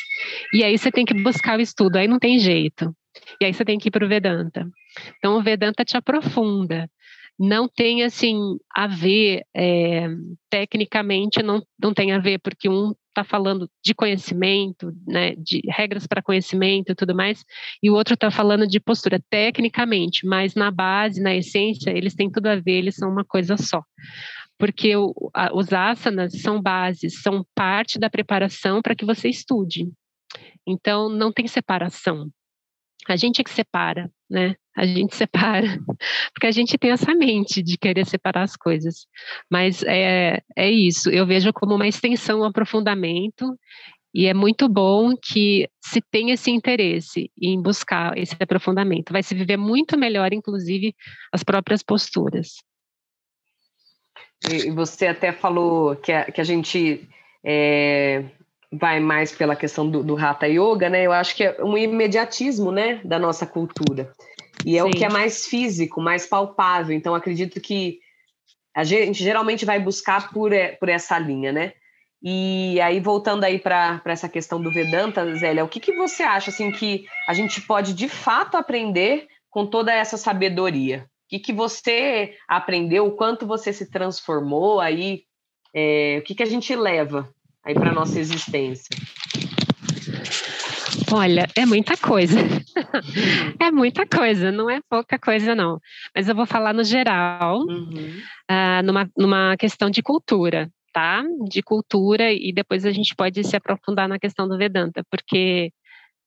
E 0.52 0.62
aí 0.62 0.76
você 0.76 0.90
tem 0.90 1.04
que 1.04 1.14
buscar 1.14 1.59
o 1.59 1.62
estudo, 1.62 1.97
aí 1.97 2.06
não 2.06 2.18
tem 2.18 2.38
jeito. 2.38 2.94
E 3.40 3.44
aí 3.47 3.54
você 3.54 3.64
tem 3.64 3.78
que 3.78 3.88
ir 3.88 3.90
para 3.90 4.04
o 4.04 4.09
Vedanta. 4.09 4.68
Então 5.16 5.37
o 5.37 5.42
Vedanta 5.42 5.85
te 5.85 5.97
aprofunda. 5.97 6.88
Não 7.38 7.66
tem 7.66 8.02
assim 8.04 8.38
a 8.75 8.87
ver 8.87 9.42
é, 9.56 10.06
tecnicamente, 10.50 11.42
não, 11.42 11.62
não 11.82 11.94
tem 11.94 12.12
a 12.12 12.18
ver, 12.18 12.38
porque 12.38 12.68
um 12.68 12.92
está 13.11 13.25
falando 13.25 13.69
de 13.85 13.95
conhecimento, 13.95 14.93
né, 15.07 15.35
de 15.37 15.61
regras 15.69 16.07
para 16.07 16.23
conhecimento 16.23 16.93
e 16.93 16.95
tudo 16.95 17.14
mais, 17.14 17.45
e 17.83 17.90
o 17.90 17.95
outro 17.95 18.14
está 18.14 18.31
falando 18.31 18.67
de 18.67 18.81
postura 18.81 19.21
tecnicamente, 19.29 20.26
mas 20.26 20.55
na 20.55 20.71
base, 20.71 21.21
na 21.21 21.35
essência, 21.35 21.90
eles 21.90 22.14
têm 22.14 22.31
tudo 22.31 22.47
a 22.47 22.57
ver, 22.57 22.79
eles 22.79 22.97
são 22.97 23.11
uma 23.11 23.25
coisa 23.25 23.57
só. 23.57 23.83
Porque 24.59 24.95
o, 24.97 25.14
a, 25.35 25.55
os 25.55 25.73
asanas 25.73 26.40
são 26.40 26.61
bases, 26.61 27.23
são 27.23 27.45
parte 27.55 27.99
da 27.99 28.11
preparação 28.11 28.83
para 28.83 28.95
que 28.95 29.05
você 29.05 29.29
estude. 29.29 29.90
Então, 30.67 31.09
não 31.09 31.33
tem 31.33 31.47
separação. 31.47 32.31
A 33.09 33.16
gente 33.16 33.40
é 33.40 33.45
que 33.45 33.50
separa, 33.50 34.11
né? 34.28 34.57
A 34.76 34.87
gente 34.87 35.14
separa, 35.16 35.78
porque 36.33 36.47
a 36.47 36.50
gente 36.50 36.78
tem 36.78 36.90
essa 36.90 37.14
mente 37.14 37.62
de 37.62 37.76
querer 37.76 38.07
separar 38.07 38.42
as 38.42 38.57
coisas. 38.57 39.07
Mas 39.50 39.83
é, 39.83 40.42
é 40.57 40.71
isso, 40.71 41.11
eu 41.11 41.26
vejo 41.26 41.52
como 41.52 41.75
uma 41.75 41.88
extensão, 41.88 42.40
um 42.40 42.45
aprofundamento, 42.45 43.57
e 44.12 44.26
é 44.26 44.35
muito 44.35 44.69
bom 44.69 45.14
que 45.16 45.69
se 45.80 46.00
tenha 46.11 46.35
esse 46.35 46.50
interesse 46.50 47.30
em 47.40 47.61
buscar 47.61 48.16
esse 48.19 48.35
aprofundamento. 48.40 49.12
Vai 49.12 49.23
se 49.23 49.35
viver 49.35 49.57
muito 49.57 49.97
melhor, 49.97 50.33
inclusive, 50.33 50.95
as 51.33 51.45
próprias 51.45 51.83
posturas. 51.83 52.57
E 54.50 54.71
você 54.71 55.07
até 55.07 55.33
falou 55.33 55.95
que 55.97 56.11
a, 56.11 56.25
que 56.25 56.40
a 56.40 56.45
gente 56.45 57.09
é, 57.45 58.25
vai 58.73 59.00
mais 59.00 59.33
pela 59.33 59.57
questão 59.57 59.89
do, 59.89 60.03
do 60.03 60.17
Hatha 60.17 60.47
Yoga, 60.47 60.89
né? 60.89 61.05
Eu 61.05 61.12
acho 61.12 61.35
que 61.35 61.45
é 61.45 61.57
um 61.62 61.77
imediatismo, 61.77 62.71
né, 62.71 63.00
da 63.05 63.19
nossa 63.19 63.47
cultura. 63.47 64.12
E 64.65 64.79
é 64.79 64.83
Sim. 64.83 64.89
o 64.89 64.93
que 64.93 65.05
é 65.05 65.09
mais 65.09 65.47
físico, 65.47 66.00
mais 66.00 66.27
palpável. 66.27 66.95
Então, 66.95 67.15
acredito 67.15 67.61
que 67.61 67.99
a 68.75 68.85
gente 68.85 69.23
geralmente 69.23 69.65
vai 69.65 69.81
buscar 69.81 70.31
por, 70.33 70.53
por 70.79 70.89
essa 70.89 71.19
linha, 71.19 71.53
né? 71.53 71.73
E 72.23 72.79
aí, 72.83 73.00
voltando 73.00 73.45
aí 73.45 73.59
para 73.59 74.00
essa 74.05 74.29
questão 74.29 74.61
do 74.61 74.71
Vedanta, 74.71 75.35
Zélia, 75.35 75.65
o 75.65 75.69
que, 75.69 75.81
que 75.81 75.97
você 75.97 76.23
acha, 76.23 76.50
assim, 76.50 76.71
que 76.71 77.07
a 77.27 77.33
gente 77.33 77.62
pode, 77.62 77.95
de 77.95 78.09
fato, 78.09 78.57
aprender 78.57 79.27
com 79.49 79.67
toda 79.67 79.93
essa 79.93 80.19
sabedoria? 80.19 81.07
O 81.25 81.31
que, 81.31 81.39
que 81.39 81.53
você 81.53 82.37
aprendeu, 82.47 83.07
o 83.07 83.17
quanto 83.17 83.47
você 83.47 83.73
se 83.73 83.91
transformou 83.91 84.81
aí, 84.81 85.23
é, 85.75 86.19
o 86.21 86.23
que, 86.23 86.35
que 86.35 86.43
a 86.43 86.47
gente 86.47 86.77
leva 86.77 87.33
aí 87.64 87.75
para 87.75 87.93
nossa 87.93 88.19
existência? 88.19 88.88
Olha, 91.12 91.47
é 91.57 91.67
muita 91.67 91.97
coisa. 91.97 92.38
é 93.61 93.71
muita 93.71 94.07
coisa, 94.07 94.52
não 94.52 94.71
é 94.71 94.81
pouca 94.88 95.19
coisa, 95.19 95.55
não. 95.55 95.81
Mas 96.14 96.29
eu 96.29 96.35
vou 96.35 96.47
falar 96.47 96.73
no 96.73 96.85
geral, 96.85 97.61
uhum. 97.61 98.23
uh, 98.50 98.83
numa, 98.85 99.11
numa 99.17 99.57
questão 99.57 99.90
de 99.90 100.02
cultura, 100.02 100.71
tá? 100.93 101.25
De 101.49 101.62
cultura, 101.62 102.33
e 102.33 102.52
depois 102.52 102.87
a 102.87 102.93
gente 102.93 103.14
pode 103.14 103.43
se 103.45 103.57
aprofundar 103.57 104.09
na 104.09 104.19
questão 104.19 104.49
do 104.49 104.57
Vedanta, 104.57 105.02
porque 105.11 105.73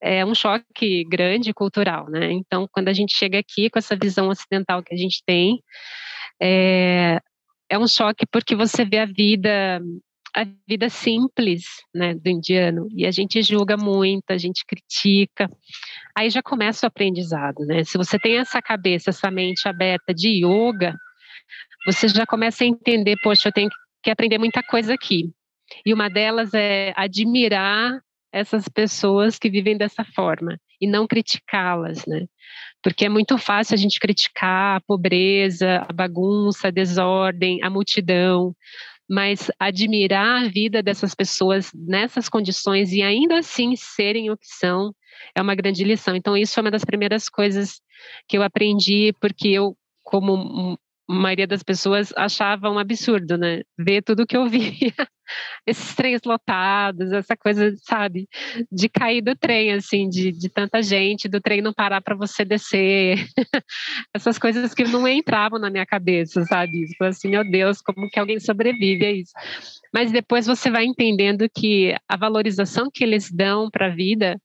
é 0.01 0.25
um 0.25 0.35
choque 0.35 1.05
grande 1.05 1.53
cultural, 1.53 2.09
né? 2.09 2.31
Então, 2.33 2.67
quando 2.71 2.89
a 2.89 2.93
gente 2.93 3.15
chega 3.15 3.39
aqui 3.39 3.69
com 3.69 3.79
essa 3.79 3.95
visão 3.95 4.27
ocidental 4.27 4.83
que 4.83 4.93
a 4.93 4.97
gente 4.97 5.23
tem, 5.25 5.61
é, 6.41 7.19
é 7.69 7.79
um 7.79 7.87
choque 7.87 8.25
porque 8.29 8.53
você 8.53 8.83
vê 8.83 8.99
a 8.99 9.05
vida 9.05 9.81
a 10.35 10.45
vida 10.67 10.89
simples 10.89 11.63
né, 11.93 12.15
do 12.15 12.27
indiano 12.27 12.87
e 12.95 13.05
a 13.05 13.11
gente 13.11 13.41
julga 13.41 13.77
muito, 13.77 14.29
a 14.29 14.37
gente 14.37 14.65
critica. 14.65 15.49
Aí 16.17 16.29
já 16.29 16.41
começa 16.41 16.85
o 16.85 16.87
aprendizado, 16.87 17.65
né? 17.65 17.83
Se 17.83 17.97
você 17.97 18.17
tem 18.17 18.37
essa 18.37 18.61
cabeça, 18.61 19.11
essa 19.11 19.29
mente 19.29 19.67
aberta 19.67 20.13
de 20.13 20.43
yoga, 20.43 20.95
você 21.85 22.07
já 22.07 22.25
começa 22.25 22.63
a 22.63 22.67
entender, 22.67 23.15
poxa, 23.21 23.49
eu 23.49 23.53
tenho 23.53 23.69
que 24.01 24.09
aprender 24.09 24.37
muita 24.37 24.63
coisa 24.63 24.93
aqui. 24.93 25.31
E 25.85 25.93
uma 25.93 26.09
delas 26.09 26.53
é 26.53 26.93
admirar 26.95 27.99
essas 28.31 28.67
pessoas 28.67 29.37
que 29.37 29.49
vivem 29.49 29.77
dessa 29.77 30.03
forma 30.03 30.57
e 30.81 30.87
não 30.87 31.07
criticá-las, 31.07 32.05
né? 32.07 32.25
Porque 32.81 33.05
é 33.05 33.09
muito 33.09 33.37
fácil 33.37 33.75
a 33.75 33.77
gente 33.77 33.99
criticar 33.99 34.77
a 34.77 34.81
pobreza, 34.81 35.85
a 35.87 35.93
bagunça, 35.93 36.67
a 36.67 36.71
desordem, 36.71 37.63
a 37.63 37.69
multidão, 37.69 38.53
mas 39.13 39.51
admirar 39.59 40.43
a 40.43 40.47
vida 40.47 40.81
dessas 40.81 41.13
pessoas 41.13 41.71
nessas 41.73 42.27
condições 42.27 42.91
e 42.91 43.03
ainda 43.03 43.37
assim 43.37 43.75
serem 43.75 44.31
o 44.31 44.37
que 44.37 44.47
são 44.47 44.91
é 45.35 45.41
uma 45.41 45.53
grande 45.53 45.83
lição. 45.83 46.15
Então, 46.15 46.35
isso 46.35 46.59
é 46.59 46.61
uma 46.61 46.71
das 46.71 46.83
primeiras 46.83 47.29
coisas 47.29 47.79
que 48.27 48.35
eu 48.35 48.41
aprendi, 48.41 49.13
porque 49.21 49.49
eu, 49.49 49.77
como 50.01 50.77
a 51.07 51.13
maioria 51.13 51.45
das 51.45 51.61
pessoas 51.61 52.11
achava 52.17 52.71
um 52.71 52.79
absurdo, 52.79 53.37
né? 53.37 53.61
Ver 53.77 54.01
tudo 54.01 54.25
que 54.25 54.35
eu 54.35 54.47
via, 54.47 54.63
esses 55.65 55.95
trens 55.95 56.21
lotados, 56.25 57.11
essa 57.11 57.35
coisa, 57.35 57.73
sabe, 57.77 58.27
de 58.71 58.89
cair 58.89 59.21
do 59.21 59.35
trem, 59.35 59.73
assim, 59.73 60.09
de, 60.09 60.31
de 60.31 60.49
tanta 60.49 60.81
gente, 60.81 61.27
do 61.27 61.41
trem 61.41 61.61
não 61.61 61.73
parar 61.73 62.01
para 62.01 62.15
você 62.15 62.43
descer, 62.43 63.25
essas 64.13 64.37
coisas 64.37 64.73
que 64.73 64.83
não 64.83 65.07
entravam 65.07 65.59
na 65.59 65.69
minha 65.69 65.85
cabeça, 65.85 66.43
sabe? 66.45 66.85
Tipo 66.87 67.05
assim, 67.05 67.29
meu 67.29 67.49
Deus, 67.49 67.81
como 67.81 68.09
que 68.09 68.19
alguém 68.19 68.39
sobrevive 68.39 69.05
a 69.05 69.11
isso? 69.11 69.33
Mas 69.93 70.11
depois 70.11 70.45
você 70.45 70.69
vai 70.69 70.85
entendendo 70.85 71.47
que 71.49 71.95
a 72.07 72.17
valorização 72.17 72.89
que 72.91 73.03
eles 73.03 73.31
dão 73.31 73.69
para 73.69 73.87
a 73.87 73.95
vida 73.95 74.39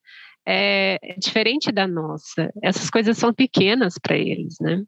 é 0.47 1.14
diferente 1.19 1.71
da 1.71 1.87
nossa. 1.87 2.51
Essas 2.62 2.88
coisas 2.88 3.19
são 3.19 3.35
pequenas 3.35 3.97
para 4.01 4.17
eles, 4.17 4.57
né? 4.61 4.83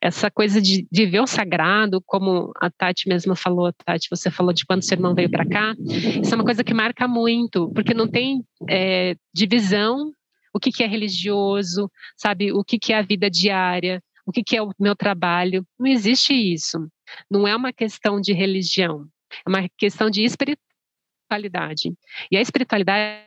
Essa 0.00 0.30
coisa 0.30 0.60
de, 0.60 0.86
de 0.90 1.06
ver 1.06 1.20
o 1.20 1.26
sagrado, 1.26 2.02
como 2.04 2.52
a 2.60 2.70
Tati 2.70 3.08
mesma 3.08 3.34
falou, 3.34 3.72
Tati, 3.72 4.08
você 4.10 4.30
falou 4.30 4.52
de 4.52 4.64
quando 4.64 4.82
seu 4.82 4.96
irmão 4.96 5.14
veio 5.14 5.30
para 5.30 5.46
cá, 5.46 5.74
isso 5.78 6.32
é 6.32 6.36
uma 6.36 6.44
coisa 6.44 6.64
que 6.64 6.74
marca 6.74 7.08
muito, 7.08 7.70
porque 7.74 7.94
não 7.94 8.06
tem 8.08 8.44
é, 8.68 9.16
divisão, 9.34 10.12
o 10.52 10.58
que, 10.58 10.72
que 10.72 10.82
é 10.82 10.86
religioso, 10.86 11.90
sabe, 12.16 12.52
o 12.52 12.64
que, 12.64 12.78
que 12.78 12.92
é 12.92 12.98
a 12.98 13.02
vida 13.02 13.30
diária, 13.30 14.02
o 14.24 14.32
que, 14.32 14.42
que 14.42 14.56
é 14.56 14.62
o 14.62 14.72
meu 14.78 14.96
trabalho, 14.96 15.66
não 15.78 15.86
existe 15.86 16.32
isso. 16.32 16.88
Não 17.30 17.46
é 17.46 17.54
uma 17.54 17.72
questão 17.72 18.20
de 18.20 18.32
religião, 18.32 19.06
é 19.46 19.48
uma 19.48 19.68
questão 19.76 20.10
de 20.10 20.24
espiritualidade. 20.24 21.94
E 22.30 22.36
a 22.36 22.40
espiritualidade 22.40 23.22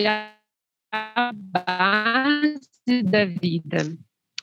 é 0.00 0.32
a 0.92 1.32
base 1.34 3.02
da 3.02 3.24
vida 3.24 3.96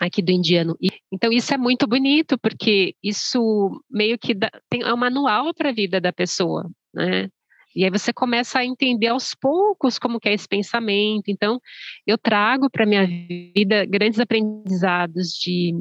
aqui 0.06 0.22
do 0.22 0.32
indiano. 0.32 0.76
E, 0.82 0.90
então 1.12 1.32
isso 1.32 1.54
é 1.54 1.58
muito 1.58 1.88
bonito 1.88 2.38
porque 2.38 2.96
isso 3.04 3.82
meio 3.90 4.18
que 4.18 4.34
dá, 4.34 4.50
tem 4.70 4.82
é 4.82 4.94
um 4.94 4.98
manual 4.98 5.54
para 5.54 5.70
a 5.70 5.74
vida 5.74 6.00
da 6.00 6.12
pessoa, 6.14 6.70
né? 6.94 7.30
E 7.76 7.84
aí 7.84 7.90
você 7.90 8.14
começa 8.14 8.60
a 8.60 8.66
entender 8.66 9.08
aos 9.08 9.34
poucos 9.34 9.98
como 9.98 10.20
que 10.20 10.30
é 10.30 10.34
esse 10.34 10.48
pensamento. 10.48 11.24
Então, 11.28 11.60
eu 12.06 12.18
trago 12.20 12.70
para 12.70 12.86
minha 12.86 13.04
vida 13.06 13.84
grandes 13.86 14.20
aprendizados 14.20 15.30
de, 15.30 15.74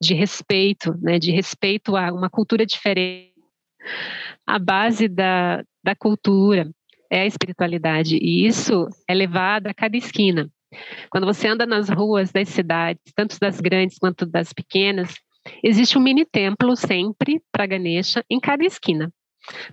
de 0.00 0.12
respeito, 0.12 0.94
né? 1.00 1.18
De 1.18 1.30
respeito 1.30 1.96
a 1.96 2.12
uma 2.12 2.28
cultura 2.28 2.66
diferente. 2.66 3.32
A 4.46 4.58
base 4.58 5.08
da, 5.08 5.64
da 5.82 5.94
cultura 5.94 6.70
é 7.10 7.22
a 7.22 7.26
espiritualidade 7.26 8.18
e 8.20 8.46
isso 8.46 8.86
é 9.08 9.14
levado 9.14 9.68
a 9.68 9.74
cada 9.74 9.96
esquina. 9.96 10.50
Quando 11.10 11.26
você 11.26 11.48
anda 11.48 11.66
nas 11.66 11.88
ruas 11.88 12.30
das 12.30 12.48
cidades, 12.48 13.02
tanto 13.14 13.38
das 13.38 13.60
grandes 13.60 13.98
quanto 13.98 14.26
das 14.26 14.52
pequenas, 14.52 15.14
existe 15.62 15.96
um 15.96 16.00
mini 16.00 16.24
templo 16.24 16.76
sempre 16.76 17.42
para 17.50 17.66
Ganesha 17.66 18.24
em 18.30 18.38
cada 18.40 18.64
esquina. 18.64 19.12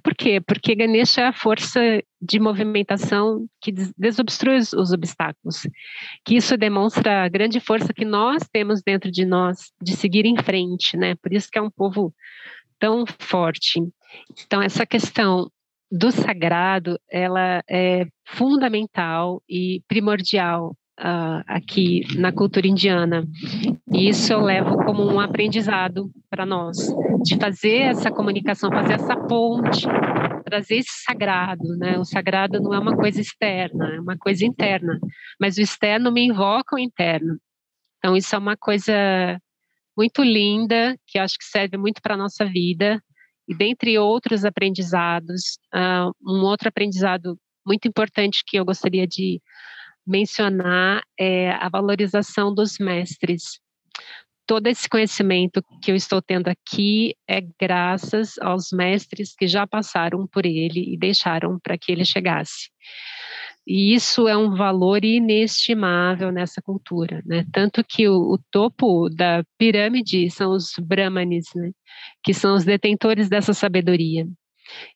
Por 0.01 0.15
quê? 0.15 0.39
Porque 0.39 0.75
Ganesha 0.75 1.21
é 1.21 1.27
a 1.27 1.34
força 1.34 1.81
de 2.21 2.39
movimentação 2.39 3.45
que 3.62 3.73
desobstrui 3.97 4.58
os 4.58 4.91
obstáculos. 4.91 5.67
Que 6.23 6.38
isso 6.38 6.55
demonstra 6.58 7.23
a 7.23 7.29
grande 7.29 7.60
força 7.60 7.93
que 7.93 8.05
nós 8.05 8.47
temos 8.51 8.81
dentro 8.81 9.12
de 9.12 9.25
nós 9.25 9.73
de 9.81 9.95
seguir 9.95 10.25
em 10.25 10.38
frente, 10.38 10.95
né? 10.95 11.15
Por 11.15 11.34
isso 11.34 11.49
que 11.51 11.58
é 11.58 11.62
um 11.62 11.69
povo 11.69 12.13
tão 12.79 13.05
forte. 13.19 13.81
Então 14.45 14.62
essa 14.62 14.86
questão 14.86 15.51
do 15.91 16.12
sagrado, 16.12 16.99
ela 17.10 17.62
é 17.69 18.05
fundamental 18.25 19.41
e 19.47 19.81
primordial 19.88 20.75
uh, 20.99 21.43
aqui 21.47 22.01
na 22.17 22.31
cultura 22.31 22.67
indiana. 22.67 23.27
E 23.91 24.10
isso 24.10 24.31
eu 24.31 24.41
levo 24.41 24.77
como 24.84 25.03
um 25.03 25.19
aprendizado 25.19 26.12
para 26.29 26.45
nós, 26.45 26.77
de 27.23 27.38
fazer 27.38 27.81
essa 27.81 28.12
comunicação, 28.12 28.69
fazer 28.69 28.93
essa 28.93 29.15
ponte, 29.15 29.88
trazer 30.43 30.77
esse 30.77 31.03
sagrado, 31.03 31.75
né? 31.77 31.97
O 31.97 32.05
sagrado 32.05 32.62
não 32.62 32.73
é 32.73 32.79
uma 32.79 32.95
coisa 32.95 33.19
externa, 33.19 33.95
é 33.95 33.99
uma 33.99 34.17
coisa 34.17 34.45
interna, 34.45 34.99
mas 35.39 35.58
o 35.58 35.62
externo 35.62 36.12
me 36.12 36.25
invoca 36.25 36.75
o 36.75 36.79
interno. 36.79 37.38
Então 37.97 38.15
isso 38.15 38.36
é 38.36 38.39
uma 38.39 38.55
coisa 38.55 38.93
muito 39.97 40.21
linda, 40.23 40.97
que 41.08 41.17
acho 41.17 41.38
que 41.38 41.45
serve 41.45 41.77
muito 41.77 42.01
para 42.01 42.15
a 42.15 42.17
nossa 42.17 42.45
vida, 42.45 43.01
e 43.47 43.55
dentre 43.55 43.97
outros 43.97 44.43
aprendizados, 44.43 45.58
uh, 45.73 46.12
um 46.21 46.41
outro 46.41 46.67
aprendizado 46.67 47.38
muito 47.65 47.88
importante 47.88 48.43
que 48.45 48.58
eu 48.58 48.65
gostaria 48.65 49.08
de 49.08 49.41
mencionar 50.06 51.04
é 51.20 51.52
a 51.52 51.70
valorização 51.70 52.54
dos 52.54 52.78
mestres. 52.78 53.60
Todo 54.48 54.68
esse 54.68 54.88
conhecimento 54.88 55.63
que 55.82 55.91
eu 55.91 55.96
estou 55.96 56.22
tendo 56.22 56.48
aqui 56.48 57.15
é 57.28 57.41
graças 57.60 58.38
aos 58.39 58.72
mestres 58.72 59.34
que 59.36 59.48
já 59.48 59.65
passaram 59.65 60.28
por 60.28 60.46
ele 60.46 60.94
e 60.94 60.98
deixaram 60.98 61.60
para 61.60 61.78
que 61.78 61.91
ele 61.91 62.06
chegasse. 62.06 62.70
E 63.68 63.96
isso 63.96 64.28
é 64.28 64.38
um 64.38 64.56
valor 64.56 65.04
inestimável 65.04 66.32
nessa 66.32 66.62
cultura, 66.62 67.24
né? 67.26 67.44
Tanto 67.52 67.84
que 67.84 68.08
o, 68.08 68.34
o 68.34 68.38
topo 68.52 69.10
da 69.10 69.44
pirâmide 69.58 70.30
são 70.30 70.52
os 70.52 70.74
brahmanes, 70.80 71.46
né? 71.56 71.72
Que 72.24 72.32
são 72.32 72.56
os 72.56 72.63
detentores 72.63 73.28
dessa 73.28 73.54
sabedoria. 73.54 74.28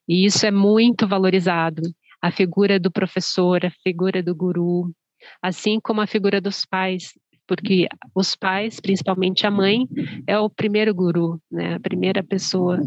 E 0.08 0.26
isso 0.26 0.46
é 0.46 0.52
muito 0.52 1.08
valorizado. 1.08 1.82
A 2.22 2.32
figura 2.32 2.80
do 2.80 2.92
professor, 2.92 3.66
a 3.66 3.72
figura 3.84 4.22
do 4.22 4.36
guru, 4.36 4.92
assim 5.42 5.80
como 5.80 6.02
a 6.02 6.08
figura 6.08 6.42
dos 6.42 6.66
pais, 6.66 7.14
porque 7.50 7.88
os 8.14 8.36
pais, 8.36 8.80
principalmente 8.80 9.48
a 9.48 9.50
mãe, 9.50 9.88
é 10.28 10.38
o 10.38 10.52
primeiro 10.52 10.94
guru, 10.94 11.42
né? 11.52 11.74
a 11.74 11.80
primeira 11.80 12.24
pessoa 12.24 12.80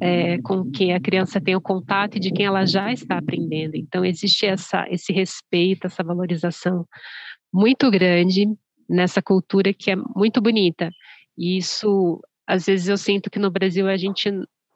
é, 0.00 0.38
com 0.42 0.68
quem 0.72 0.92
a 0.92 1.00
criança 1.00 1.40
tem 1.40 1.54
o 1.54 1.60
contato 1.60 2.16
e 2.16 2.20
de 2.20 2.32
quem 2.32 2.44
ela 2.44 2.66
já 2.66 2.92
está 2.92 3.16
aprendendo. 3.16 3.76
Então, 3.76 4.04
existe 4.04 4.44
essa, 4.44 4.84
esse 4.90 5.12
respeito, 5.12 5.86
essa 5.86 6.02
valorização 6.02 6.84
muito 7.54 7.88
grande 7.92 8.48
nessa 8.88 9.22
cultura 9.22 9.72
que 9.72 9.92
é 9.92 9.96
muito 9.96 10.40
bonita. 10.40 10.90
E 11.36 11.56
isso, 11.56 12.20
às 12.44 12.66
vezes, 12.66 12.88
eu 12.88 12.96
sinto 12.96 13.30
que 13.30 13.38
no 13.38 13.52
Brasil 13.52 13.86
a 13.86 13.96
gente 13.96 14.28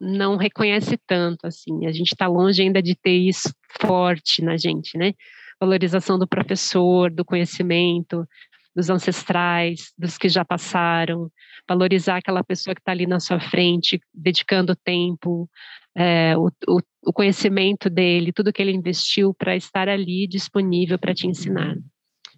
não 0.03 0.37
reconhece 0.37 0.99
tanto, 1.07 1.47
assim, 1.47 1.87
a 1.87 1.93
gente 1.93 2.12
está 2.12 2.27
longe 2.27 2.61
ainda 2.61 2.83
de 2.83 2.97
ter 2.97 3.17
isso 3.17 3.55
forte 3.81 4.43
na 4.43 4.57
gente, 4.57 4.99
né? 4.99 5.12
Valorização 5.61 6.19
do 6.19 6.27
professor, 6.27 7.09
do 7.09 7.25
conhecimento, 7.25 8.27
dos 8.75 8.91
ancestrais, 8.91 9.93
dos 9.97 10.19
que 10.19 10.29
já 10.29 10.45
passaram, 10.45 11.31
valorizar 11.69 12.17
aquela 12.17 12.43
pessoa 12.43 12.75
que 12.75 12.81
está 12.81 12.91
ali 12.91 13.07
na 13.07 13.21
sua 13.21 13.38
frente, 13.38 14.01
dedicando 14.12 14.75
tempo, 14.75 15.49
é, 15.97 16.37
o, 16.37 16.49
o, 16.67 16.81
o, 17.07 17.12
conhecimento 17.12 17.88
dele, 17.88 18.33
tudo 18.33 18.53
que 18.53 18.61
ele 18.61 18.73
investiu 18.73 19.33
para 19.33 19.55
estar 19.55 19.88
ali 19.88 20.27
disponível 20.27 20.99
para 20.99 21.15
te 21.15 21.29
ensinar. 21.29 21.77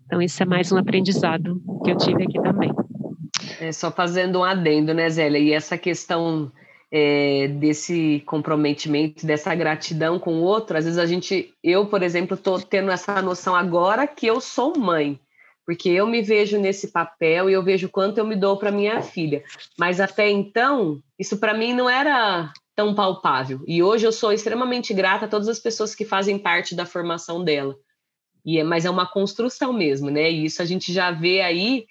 Então, 0.04 0.20
isso 0.20 0.42
é 0.42 0.46
mais 0.46 0.70
um 0.70 0.76
aprendizado 0.76 1.62
que 1.82 1.90
eu 1.90 1.96
tive 1.96 2.24
aqui 2.24 2.42
também. 2.42 2.70
É, 3.58 3.72
só 3.72 3.90
fazendo 3.90 4.40
um 4.40 4.44
adendo, 4.44 4.92
né, 4.92 5.08
Zélia? 5.08 5.38
E 5.38 5.52
essa 5.52 5.78
questão 5.78 6.52
é, 6.96 7.48
desse 7.48 8.22
comprometimento, 8.24 9.26
dessa 9.26 9.52
gratidão 9.52 10.16
com 10.16 10.34
o 10.34 10.42
outro, 10.42 10.78
às 10.78 10.84
vezes 10.84 10.98
a 10.98 11.06
gente, 11.06 11.52
eu, 11.60 11.86
por 11.86 12.04
exemplo, 12.04 12.34
estou 12.36 12.60
tendo 12.60 12.92
essa 12.92 13.20
noção 13.20 13.56
agora 13.56 14.06
que 14.06 14.28
eu 14.28 14.40
sou 14.40 14.78
mãe 14.78 15.18
porque 15.66 15.88
eu 15.88 16.06
me 16.06 16.20
vejo 16.20 16.58
nesse 16.58 16.92
papel 16.92 17.48
e 17.48 17.54
eu 17.54 17.62
vejo 17.62 17.88
quanto 17.88 18.18
eu 18.18 18.26
me 18.26 18.36
dou 18.36 18.58
para 18.58 18.70
minha 18.70 19.00
filha. 19.00 19.42
Mas 19.78 19.98
até 19.98 20.30
então, 20.30 21.00
isso 21.18 21.38
para 21.38 21.54
mim 21.54 21.72
não 21.72 21.88
era 21.88 22.52
tão 22.76 22.94
palpável. 22.94 23.62
E 23.66 23.82
hoje 23.82 24.06
eu 24.06 24.12
sou 24.12 24.30
extremamente 24.30 24.92
grata 24.92 25.24
a 25.24 25.28
todas 25.28 25.48
as 25.48 25.58
pessoas 25.58 25.94
que 25.94 26.04
fazem 26.04 26.38
parte 26.38 26.74
da 26.74 26.84
formação 26.84 27.42
dela. 27.42 27.74
E 28.44 28.58
é, 28.58 28.62
mas 28.62 28.84
é 28.84 28.90
uma 28.90 29.10
construção 29.10 29.72
mesmo, 29.72 30.10
né? 30.10 30.30
E 30.30 30.44
isso 30.44 30.60
a 30.60 30.66
gente 30.66 30.92
já 30.92 31.10
vê 31.10 31.40
aí 31.40 31.86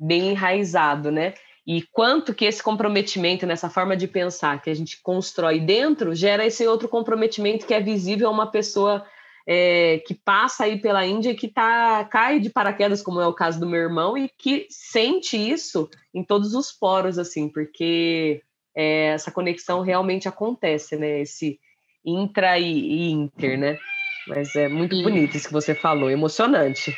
bem 0.00 0.30
enraizado, 0.30 1.10
né? 1.10 1.34
E 1.68 1.82
quanto 1.92 2.32
que 2.32 2.46
esse 2.46 2.62
comprometimento 2.62 3.46
nessa 3.46 3.68
forma 3.68 3.94
de 3.94 4.08
pensar 4.08 4.62
que 4.62 4.70
a 4.70 4.74
gente 4.74 5.02
constrói 5.02 5.60
dentro 5.60 6.14
gera 6.14 6.46
esse 6.46 6.66
outro 6.66 6.88
comprometimento 6.88 7.66
que 7.66 7.74
é 7.74 7.80
visível 7.80 8.28
a 8.28 8.30
uma 8.30 8.50
pessoa 8.50 9.04
é, 9.46 9.98
que 10.06 10.14
passa 10.14 10.64
aí 10.64 10.80
pela 10.80 11.04
Índia 11.04 11.34
que 11.34 11.46
tá, 11.46 12.06
cai 12.06 12.40
de 12.40 12.48
paraquedas, 12.48 13.02
como 13.02 13.20
é 13.20 13.26
o 13.26 13.34
caso 13.34 13.60
do 13.60 13.68
meu 13.68 13.80
irmão, 13.80 14.16
e 14.16 14.30
que 14.30 14.66
sente 14.70 15.36
isso 15.36 15.90
em 16.14 16.24
todos 16.24 16.54
os 16.54 16.72
poros, 16.72 17.18
assim, 17.18 17.50
porque 17.50 18.40
é, 18.74 19.08
essa 19.08 19.30
conexão 19.30 19.82
realmente 19.82 20.26
acontece, 20.26 20.96
né? 20.96 21.20
Esse 21.20 21.60
intra 22.02 22.58
e, 22.58 22.64
e 22.64 23.10
inter, 23.10 23.58
né? 23.58 23.78
Mas 24.26 24.56
é 24.56 24.68
muito 24.68 24.96
e... 24.96 25.02
bonito 25.02 25.36
isso 25.36 25.48
que 25.48 25.52
você 25.52 25.74
falou, 25.74 26.10
emocionante. 26.10 26.96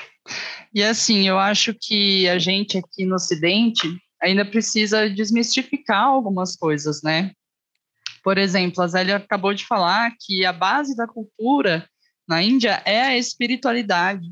E 0.73 0.81
assim, 0.81 1.27
eu 1.27 1.41
acho 1.41 1.75
que 1.75 2.29
a 2.29 2.39
gente 2.39 2.79
aqui 2.79 3.05
no 3.05 3.17
Ocidente 3.17 4.01
ainda 4.23 4.45
precisa 4.45 5.09
desmistificar 5.09 6.05
algumas 6.05 6.57
coisas, 6.57 7.03
né? 7.03 7.33
Por 8.23 8.37
exemplo, 8.37 8.83
a 8.83 8.87
Zélia 8.87 9.17
acabou 9.17 9.55
de 9.55 9.67
falar 9.67 10.13
que 10.21 10.45
a 10.45 10.53
base 10.53 10.95
da 10.95 11.07
cultura 11.07 11.89
na 12.29 12.43
Índia 12.43 12.83
é 12.85 13.03
a 13.03 13.17
espiritualidade. 13.17 14.31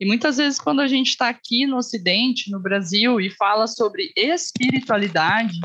E 0.00 0.06
muitas 0.06 0.36
vezes, 0.36 0.58
quando 0.58 0.80
a 0.80 0.88
gente 0.88 1.08
está 1.08 1.28
aqui 1.28 1.66
no 1.66 1.76
Ocidente, 1.76 2.50
no 2.50 2.60
Brasil, 2.60 3.20
e 3.20 3.30
fala 3.30 3.66
sobre 3.66 4.12
espiritualidade, 4.16 5.58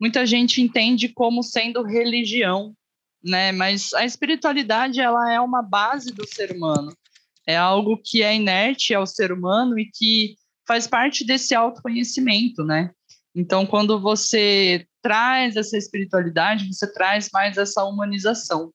muita 0.00 0.24
gente 0.24 0.60
entende 0.60 1.08
como 1.08 1.42
sendo 1.42 1.82
religião, 1.82 2.74
né? 3.22 3.52
Mas 3.52 3.92
a 3.94 4.04
espiritualidade 4.04 5.00
ela 5.00 5.32
é 5.32 5.40
uma 5.40 5.62
base 5.62 6.12
do 6.12 6.26
ser 6.26 6.52
humano, 6.52 6.92
é 7.46 7.56
algo 7.56 8.00
que 8.02 8.22
é 8.22 8.34
inerte 8.34 8.94
ao 8.94 9.06
ser 9.06 9.32
humano 9.32 9.78
e 9.78 9.90
que 9.92 10.36
faz 10.66 10.86
parte 10.86 11.24
desse 11.24 11.54
autoconhecimento, 11.54 12.64
né? 12.64 12.90
Então, 13.34 13.66
quando 13.66 14.00
você 14.00 14.86
traz 15.02 15.56
essa 15.56 15.76
espiritualidade, 15.76 16.72
você 16.72 16.92
traz 16.92 17.28
mais 17.32 17.56
essa 17.56 17.84
humanização. 17.84 18.72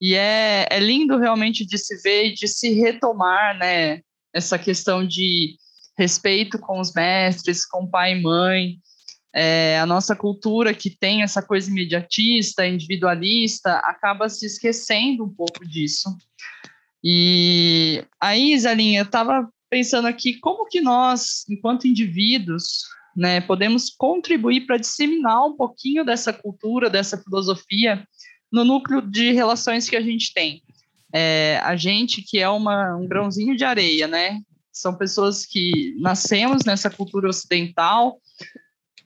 E 0.00 0.14
é, 0.14 0.66
é 0.70 0.80
lindo 0.80 1.18
realmente 1.18 1.64
de 1.64 1.78
se 1.78 2.00
ver 2.02 2.26
e 2.26 2.34
de 2.34 2.48
se 2.48 2.72
retomar, 2.74 3.56
né? 3.56 4.00
Essa 4.34 4.58
questão 4.58 5.06
de 5.06 5.56
respeito 5.96 6.58
com 6.58 6.80
os 6.80 6.92
mestres, 6.92 7.66
com 7.66 7.86
pai 7.86 8.12
e 8.12 8.22
mãe, 8.22 8.78
é, 9.34 9.78
a 9.78 9.86
nossa 9.86 10.14
cultura 10.14 10.74
que 10.74 10.90
tem 10.90 11.22
essa 11.22 11.42
coisa 11.42 11.70
imediatista, 11.70 12.66
individualista, 12.66 13.78
acaba 13.78 14.28
se 14.28 14.44
esquecendo 14.46 15.24
um 15.24 15.32
pouco 15.32 15.66
disso. 15.66 16.14
E 17.02 18.04
aí, 18.20 18.58
Zelinha, 18.58 19.00
eu 19.00 19.04
estava 19.04 19.48
pensando 19.70 20.06
aqui 20.06 20.38
como 20.38 20.66
que 20.66 20.80
nós, 20.80 21.44
enquanto 21.48 21.88
indivíduos, 21.88 22.84
né, 23.16 23.40
podemos 23.40 23.90
contribuir 23.90 24.66
para 24.66 24.78
disseminar 24.78 25.46
um 25.46 25.56
pouquinho 25.56 26.04
dessa 26.04 26.32
cultura, 26.32 26.88
dessa 26.88 27.16
filosofia 27.16 28.06
no 28.50 28.64
núcleo 28.64 29.00
de 29.00 29.32
relações 29.32 29.88
que 29.88 29.96
a 29.96 30.00
gente 30.00 30.32
tem. 30.32 30.62
É, 31.12 31.60
a 31.62 31.76
gente 31.76 32.22
que 32.22 32.38
é 32.38 32.48
uma, 32.48 32.96
um 32.96 33.06
grãozinho 33.06 33.56
de 33.56 33.64
areia, 33.64 34.06
né? 34.06 34.40
São 34.72 34.96
pessoas 34.96 35.44
que 35.44 35.94
nascemos 35.98 36.64
nessa 36.64 36.88
cultura 36.88 37.28
ocidental, 37.28 38.18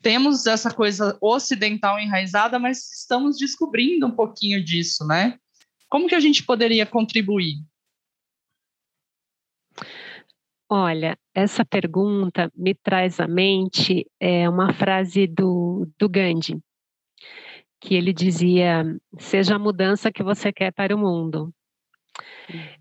temos 0.03 0.47
essa 0.47 0.73
coisa 0.73 1.19
ocidental 1.21 1.99
enraizada, 1.99 2.59
mas 2.59 2.93
estamos 2.93 3.39
descobrindo 3.39 4.07
um 4.07 4.13
pouquinho 4.13 4.63
disso, 4.63 5.05
né? 5.05 5.37
Como 5.89 6.07
que 6.07 6.15
a 6.15 6.21
gente 6.21 6.45
poderia 6.45 6.87
contribuir? 6.87 7.57
Olha, 10.69 11.17
essa 11.33 11.65
pergunta 11.65 12.51
me 12.57 12.75
traz 12.75 13.21
à 13.21 13.29
mente 13.29 14.05
é, 14.19 14.49
uma 14.49 14.73
frase 14.73 15.27
do, 15.27 15.89
do 15.97 16.09
Gandhi, 16.09 16.61
que 17.81 17.95
ele 17.95 18.13
dizia: 18.13 18.85
seja 19.17 19.55
a 19.55 19.61
mudança 19.61 20.11
que 20.11 20.25
você 20.25 20.53
quer 20.53 20.73
para 20.73 20.95
o 20.95 20.99
mundo. 20.99 21.53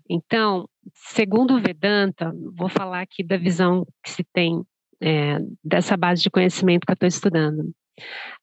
Então, 0.08 0.68
segundo 0.92 1.54
o 1.54 1.60
Vedanta, 1.60 2.32
vou 2.56 2.68
falar 2.68 3.02
aqui 3.02 3.22
da 3.22 3.36
visão 3.36 3.86
que 4.02 4.10
se 4.10 4.24
tem 4.32 4.62
é, 5.00 5.38
dessa 5.62 5.96
base 5.96 6.22
de 6.22 6.30
conhecimento 6.30 6.84
que 6.84 6.90
eu 6.90 6.94
estou 6.94 7.08
estudando. 7.08 7.72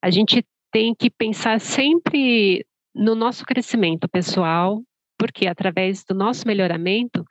A 0.00 0.10
gente 0.10 0.42
tem 0.72 0.94
que 0.94 1.10
pensar 1.10 1.60
sempre 1.60 2.66
no 2.94 3.14
nosso 3.14 3.44
crescimento 3.44 4.08
pessoal, 4.08 4.82
porque 5.18 5.46
através 5.46 6.02
do 6.04 6.14
nosso 6.14 6.46
melhoramento 6.46 7.24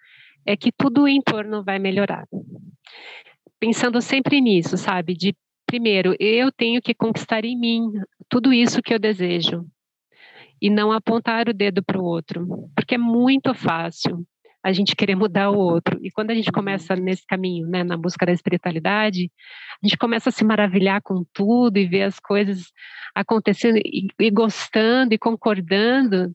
é 0.46 0.56
que 0.58 0.72
tudo 0.72 1.08
em 1.08 1.22
torno 1.22 1.64
vai 1.64 1.80
melhorar. 1.80 2.28
Pensando 3.60 4.02
sempre 4.02 4.42
nisso, 4.42 4.78
sabe? 4.78 5.14
De 5.16 5.36
primeiro, 5.66 6.16
eu 6.20 6.52
tenho 6.52 6.82
que 6.82 6.94
conquistar 6.94 7.46
em 7.46 7.58
mim 7.58 7.92
tudo 8.30 8.54
isso 8.54 8.82
que 8.82 8.94
eu 8.94 9.00
desejo 9.00 9.66
e 10.62 10.70
não 10.70 10.92
apontar 10.92 11.50
o 11.50 11.54
dedo 11.54 11.84
para 11.84 12.00
o 12.00 12.04
outro, 12.04 12.48
porque 12.76 12.96
é 12.96 12.98
muito 12.98 13.54
fácil 13.54 14.26
a 14.64 14.72
gente 14.72 14.96
querer 14.96 15.16
mudar 15.16 15.50
o 15.50 15.58
outro. 15.58 16.00
E 16.02 16.10
quando 16.10 16.32
a 16.32 16.36
gente 16.36 16.52
começa 16.52 16.96
nesse 16.96 17.26
caminho, 17.26 17.68
né, 17.68 17.84
na 17.84 17.98
busca 17.98 18.26
da 18.26 18.32
espiritualidade, 18.32 19.30
a 19.84 19.88
gente 19.88 19.98
começa 19.98 20.30
a 20.30 20.32
se 20.32 20.46
maravilhar 20.46 21.02
com 21.02 21.26
tudo 21.34 21.78
e 21.78 21.86
ver 21.86 22.04
as 22.04 22.18
coisas 22.18 22.72
acontecendo 23.14 23.78
e, 23.78 24.08
e 24.18 24.32
gostando 24.32 25.14
e 25.14 25.18
concordando 25.18 26.34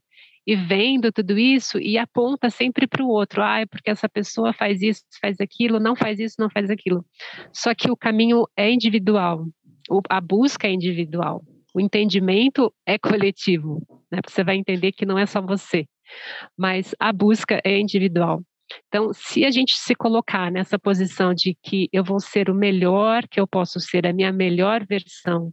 e 0.48 0.56
vendo 0.56 1.12
tudo 1.12 1.38
isso 1.38 1.78
e 1.78 1.98
aponta 1.98 2.48
sempre 2.48 2.86
para 2.86 3.04
o 3.04 3.08
outro, 3.08 3.42
ah, 3.42 3.60
é 3.60 3.66
porque 3.66 3.90
essa 3.90 4.08
pessoa 4.08 4.50
faz 4.54 4.80
isso, 4.80 5.02
faz 5.20 5.38
aquilo, 5.42 5.78
não 5.78 5.94
faz 5.94 6.18
isso, 6.18 6.36
não 6.38 6.48
faz 6.48 6.70
aquilo. 6.70 7.04
Só 7.52 7.74
que 7.74 7.90
o 7.90 7.96
caminho 7.96 8.48
é 8.56 8.70
individual, 8.70 9.46
a 10.08 10.20
busca 10.22 10.66
é 10.66 10.72
individual, 10.72 11.44
o 11.74 11.80
entendimento 11.82 12.72
é 12.86 12.98
coletivo, 12.98 13.86
né? 14.10 14.22
Porque 14.22 14.32
você 14.32 14.42
vai 14.42 14.56
entender 14.56 14.92
que 14.92 15.04
não 15.04 15.18
é 15.18 15.26
só 15.26 15.42
você, 15.42 15.86
Mas 16.56 16.94
a 16.98 17.12
busca 17.12 17.60
é 17.62 17.78
individual. 17.78 18.42
Então, 18.86 19.12
se 19.12 19.44
a 19.44 19.50
gente 19.50 19.76
se 19.76 19.94
colocar 19.94 20.50
nessa 20.50 20.78
posição 20.78 21.34
de 21.34 21.54
que 21.62 21.90
eu 21.92 22.02
vou 22.02 22.20
ser 22.20 22.48
o 22.48 22.54
melhor 22.54 23.28
que 23.28 23.38
eu 23.38 23.46
posso 23.46 23.78
ser, 23.80 24.06
a 24.06 24.14
minha 24.14 24.32
melhor 24.32 24.86
versão, 24.86 25.52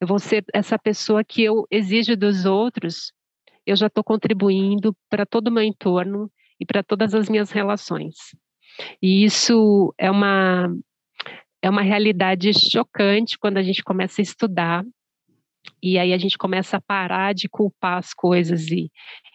eu 0.00 0.06
vou 0.08 0.18
ser 0.18 0.44
essa 0.52 0.76
pessoa 0.76 1.22
que 1.22 1.44
eu 1.44 1.64
exijo 1.70 2.16
dos 2.16 2.44
outros, 2.44 3.12
eu 3.66 3.76
já 3.76 3.88
estou 3.88 4.04
contribuindo 4.04 4.96
para 5.10 5.26
todo 5.26 5.48
o 5.48 5.52
meu 5.52 5.62
entorno 5.62 6.30
e 6.60 6.64
para 6.64 6.82
todas 6.82 7.14
as 7.14 7.28
minhas 7.28 7.50
relações. 7.50 8.14
E 9.02 9.24
isso 9.24 9.92
é 9.98 10.10
uma, 10.10 10.74
é 11.60 11.68
uma 11.68 11.82
realidade 11.82 12.52
chocante 12.54 13.38
quando 13.38 13.58
a 13.58 13.62
gente 13.62 13.82
começa 13.82 14.20
a 14.20 14.24
estudar 14.24 14.84
e 15.82 15.98
aí 15.98 16.12
a 16.12 16.18
gente 16.18 16.38
começa 16.38 16.76
a 16.76 16.80
parar 16.80 17.34
de 17.34 17.48
culpar 17.48 17.98
as 17.98 18.14
coisas 18.14 18.70
e, 18.70 18.90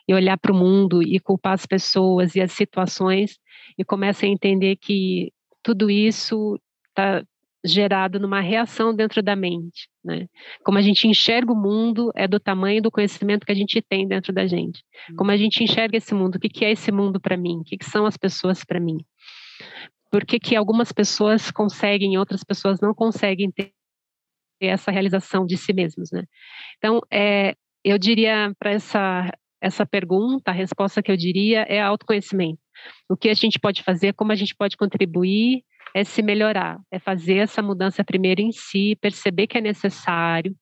e 0.07 0.13
olhar 0.13 0.37
para 0.37 0.51
o 0.51 0.55
mundo 0.55 1.03
e 1.03 1.19
culpar 1.19 1.53
as 1.53 1.65
pessoas 1.65 2.35
e 2.35 2.41
as 2.41 2.51
situações 2.51 3.37
e 3.77 3.83
começa 3.83 4.25
a 4.25 4.29
entender 4.29 4.77
que 4.77 5.31
tudo 5.63 5.89
isso 5.89 6.59
está 6.89 7.23
gerado 7.63 8.19
numa 8.19 8.41
reação 8.41 8.93
dentro 8.93 9.21
da 9.21 9.35
mente, 9.35 9.87
né? 10.03 10.27
Como 10.63 10.77
a 10.77 10.81
gente 10.81 11.07
enxerga 11.07 11.51
o 11.51 11.55
mundo 11.55 12.11
é 12.15 12.27
do 12.27 12.39
tamanho 12.39 12.81
do 12.81 12.91
conhecimento 12.91 13.45
que 13.45 13.51
a 13.51 13.55
gente 13.55 13.81
tem 13.81 14.07
dentro 14.07 14.33
da 14.33 14.47
gente. 14.47 14.83
Como 15.15 15.29
a 15.29 15.37
gente 15.37 15.63
enxerga 15.63 15.97
esse 15.97 16.13
mundo, 16.13 16.35
o 16.35 16.39
que, 16.39 16.49
que 16.49 16.65
é 16.65 16.71
esse 16.71 16.91
mundo 16.91 17.19
para 17.19 17.37
mim? 17.37 17.59
O 17.59 17.63
que, 17.63 17.77
que 17.77 17.85
são 17.85 18.05
as 18.05 18.17
pessoas 18.17 18.63
para 18.63 18.79
mim? 18.79 18.97
Por 20.11 20.25
que, 20.25 20.39
que 20.39 20.55
algumas 20.55 20.91
pessoas 20.91 21.51
conseguem 21.51 22.15
e 22.15 22.17
outras 22.17 22.43
pessoas 22.43 22.79
não 22.81 22.93
conseguem 22.93 23.51
ter 23.51 23.71
essa 24.59 24.91
realização 24.91 25.45
de 25.45 25.57
si 25.57 25.73
mesmos, 25.73 26.11
né? 26.11 26.23
Então, 26.77 27.01
é, 27.11 27.55
eu 27.83 27.97
diria 27.97 28.53
para 28.59 28.71
essa 28.71 29.31
essa 29.61 29.85
pergunta, 29.85 30.49
a 30.49 30.53
resposta 30.53 31.03
que 31.03 31.11
eu 31.11 31.15
diria 31.15 31.61
é 31.69 31.79
autoconhecimento. 31.79 32.59
O 33.07 33.15
que 33.15 33.29
a 33.29 33.33
gente 33.35 33.59
pode 33.59 33.83
fazer, 33.83 34.13
como 34.13 34.31
a 34.31 34.35
gente 34.35 34.55
pode 34.55 34.75
contribuir, 34.75 35.63
é 35.93 36.03
se 36.03 36.21
melhorar, 36.21 36.79
é 36.89 36.99
fazer 36.99 37.37
essa 37.37 37.61
mudança 37.61 38.03
primeiro 38.03 38.41
em 38.41 38.51
si, 38.51 38.97
perceber 39.01 39.47
que 39.47 39.57
é 39.57 39.61
necessário, 39.61 40.55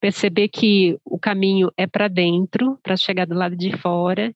perceber 0.00 0.48
que 0.48 0.96
o 1.04 1.18
caminho 1.18 1.70
é 1.76 1.86
para 1.86 2.08
dentro, 2.08 2.78
para 2.82 2.96
chegar 2.96 3.26
do 3.26 3.34
lado 3.34 3.56
de 3.56 3.76
fora, 3.76 4.34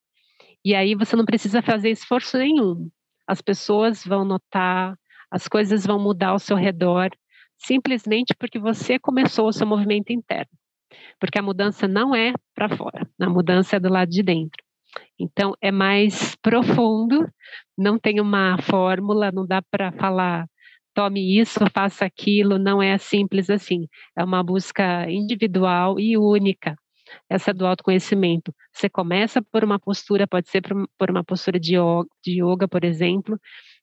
e 0.65 0.75
aí 0.75 0.95
você 0.95 1.15
não 1.15 1.25
precisa 1.25 1.62
fazer 1.62 1.91
esforço 1.91 2.37
nenhum. 2.39 2.91
As 3.27 3.41
pessoas 3.41 4.05
vão 4.05 4.25
notar, 4.25 4.99
as 5.31 5.47
coisas 5.47 5.87
vão 5.87 5.99
mudar 5.99 6.31
ao 6.31 6.39
seu 6.39 6.57
redor, 6.57 7.11
simplesmente 7.57 8.35
porque 8.35 8.59
você 8.59 8.99
começou 8.99 9.49
o 9.49 9.53
seu 9.53 9.67
movimento 9.67 10.12
interno. 10.12 10.51
Porque 11.21 11.39
a 11.39 11.43
mudança 11.43 11.87
não 11.87 12.15
é 12.15 12.33
para 12.55 12.69
fora, 12.77 13.09
a 13.21 13.31
mudança 13.31 13.77
é 13.77 13.81
do 13.81 13.89
lado 13.89 14.11
de 14.11 14.23
dentro. 14.23 14.65
Então, 15.19 15.55
é 15.61 15.71
mais 15.73 16.35
profundo, 16.37 17.29
não 17.77 17.99
tem 17.99 18.21
uma 18.21 18.59
fórmula, 18.63 19.31
não 19.33 19.47
dá 19.47 19.63
para 19.71 19.93
falar, 19.93 20.47
tome 20.95 21.39
isso, 21.39 21.61
faça 21.75 22.05
aquilo, 22.05 22.59
não 22.59 22.83
é 22.83 22.99
simples 22.99 23.51
assim. 23.51 23.87
É 24.17 24.25
uma 24.25 24.43
busca 24.43 25.11
individual 25.11 25.99
e 26.01 26.17
única, 26.17 26.77
essa 27.31 27.53
do 27.55 27.67
autoconhecimento. 27.67 28.55
Você 28.73 28.89
começa 28.89 29.43
por 29.43 29.65
uma 29.65 29.79
postura, 29.79 30.27
pode 30.27 30.49
ser 30.51 30.63
por 30.99 31.11
uma 31.11 31.25
postura 31.25 31.59
de 31.61 31.77
yoga, 31.77 32.09
de 32.25 32.43
yoga 32.43 32.69
por 32.69 32.85
exemplo, 32.85 33.39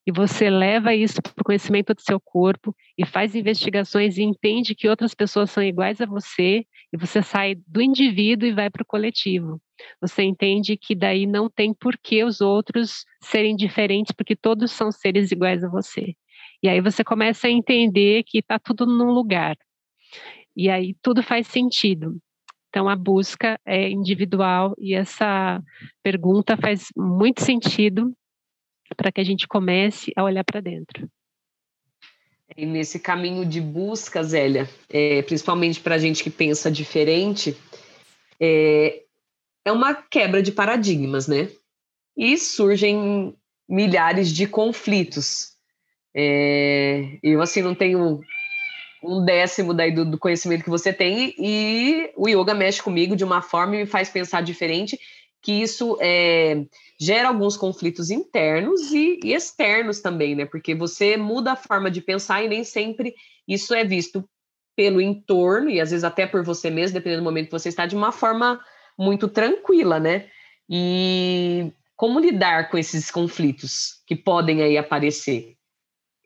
e 0.06 0.12
você 0.12 0.50
leva 0.50 0.94
isso 0.94 1.22
para 1.22 1.32
o 1.40 1.44
conhecimento 1.44 1.94
do 1.94 2.00
seu 2.02 2.20
corpo 2.20 2.74
e 2.98 3.06
faz 3.06 3.34
investigações 3.34 4.18
e 4.18 4.22
entende 4.22 4.74
que 4.74 4.88
outras 4.88 5.14
pessoas 5.14 5.50
são 5.50 5.62
iguais 5.62 6.00
a 6.00 6.06
você 6.06 6.64
e 6.92 6.96
você 6.98 7.22
sai 7.22 7.54
do 7.66 7.80
indivíduo 7.82 8.48
e 8.48 8.52
vai 8.52 8.70
para 8.70 8.82
o 8.82 8.86
coletivo. 8.86 9.60
Você 10.00 10.22
entende 10.22 10.76
que 10.76 10.94
daí 10.94 11.26
não 11.26 11.48
tem 11.48 11.74
por 11.74 11.96
que 11.98 12.22
os 12.24 12.40
outros 12.40 13.04
serem 13.20 13.56
diferentes, 13.56 14.12
porque 14.12 14.36
todos 14.36 14.70
são 14.72 14.92
seres 14.92 15.32
iguais 15.32 15.64
a 15.64 15.68
você. 15.68 16.14
E 16.62 16.68
aí 16.68 16.80
você 16.80 17.04
começa 17.04 17.46
a 17.46 17.50
entender 17.50 18.22
que 18.24 18.38
está 18.38 18.58
tudo 18.58 18.86
num 18.86 19.10
lugar. 19.10 19.56
E 20.56 20.70
aí 20.70 20.94
tudo 21.02 21.22
faz 21.22 21.46
sentido. 21.46 22.16
Então 22.68 22.88
a 22.88 22.96
busca 22.96 23.58
é 23.64 23.88
individual 23.88 24.74
e 24.78 24.94
essa 24.94 25.62
pergunta 26.02 26.56
faz 26.56 26.88
muito 26.96 27.42
sentido 27.42 28.12
para 28.96 29.12
que 29.12 29.20
a 29.20 29.24
gente 29.24 29.46
comece 29.46 30.12
a 30.16 30.24
olhar 30.24 30.44
para 30.44 30.60
dentro. 30.60 31.08
E 32.56 32.66
nesse 32.66 32.98
caminho 32.98 33.44
de 33.44 33.60
busca, 33.60 34.22
Zélia, 34.22 34.68
é, 34.88 35.22
principalmente 35.22 35.80
para 35.80 35.94
a 35.94 35.98
gente 35.98 36.22
que 36.22 36.30
pensa 36.30 36.70
diferente, 36.70 37.56
é, 38.40 39.03
é 39.64 39.72
uma 39.72 39.94
quebra 39.94 40.42
de 40.42 40.52
paradigmas, 40.52 41.26
né? 41.26 41.48
E 42.16 42.36
surgem 42.36 43.34
milhares 43.68 44.30
de 44.30 44.46
conflitos. 44.46 45.54
É, 46.14 47.18
eu, 47.22 47.40
assim, 47.40 47.62
não 47.62 47.74
tenho 47.74 48.20
um 49.02 49.24
décimo 49.24 49.74
daí 49.74 49.92
do, 49.92 50.04
do, 50.04 50.18
conhecimento 50.18 50.64
que 50.64 50.70
você 50.70 50.92
tem 50.92 51.34
e 51.38 52.10
o 52.16 52.28
yoga 52.28 52.54
mexe 52.54 52.82
comigo 52.82 53.14
de 53.14 53.24
uma 53.24 53.42
forma 53.42 53.74
e 53.74 53.78
me 53.80 53.86
faz 53.86 54.08
pensar 54.08 54.42
diferente 54.42 54.98
que 55.42 55.52
isso 55.52 55.98
é, 56.00 56.64
gera 56.98 57.28
alguns 57.28 57.54
conflitos 57.54 58.10
internos 58.10 58.92
e, 58.92 59.20
e, 59.22 59.34
externos 59.34 60.00
também, 60.00 60.34
né? 60.34 60.46
Porque 60.46 60.74
você 60.74 61.18
muda 61.18 61.52
a 61.52 61.56
forma 61.56 61.90
de 61.90 62.00
pensar 62.00 62.42
e 62.42 62.48
nem 62.48 62.64
sempre 62.64 63.14
isso 63.46 63.74
é 63.74 63.84
visto 63.84 64.26
pelo 64.74 65.02
entorno 65.02 65.68
e 65.68 65.80
às 65.80 65.90
vezes 65.90 66.02
até 66.02 66.26
por 66.26 66.42
você 66.42 66.70
mesmo, 66.70 66.94
dependendo 66.94 67.20
do 67.20 67.24
momento 67.24 67.46
que 67.46 67.52
você 67.52 67.68
está, 67.68 67.84
de 67.84 67.94
uma 67.94 68.10
forma 68.10 68.58
muito 68.98 69.28
tranquila, 69.28 69.98
né? 69.98 70.28
E 70.68 71.72
como 71.96 72.20
lidar 72.20 72.70
com 72.70 72.78
esses 72.78 73.10
conflitos 73.10 74.02
que 74.06 74.16
podem 74.16 74.62
aí 74.62 74.76
aparecer 74.78 75.54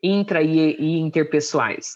intra 0.01 0.41
e, 0.41 0.75
e 0.79 0.99
interpessoais? 0.99 1.95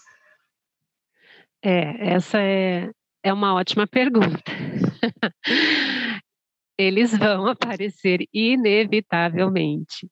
É, 1.62 2.14
essa 2.14 2.38
é, 2.40 2.90
é 3.22 3.32
uma 3.32 3.54
ótima 3.54 3.86
pergunta. 3.86 4.42
eles 6.78 7.12
vão 7.18 7.46
aparecer 7.46 8.26
inevitavelmente. 8.32 10.08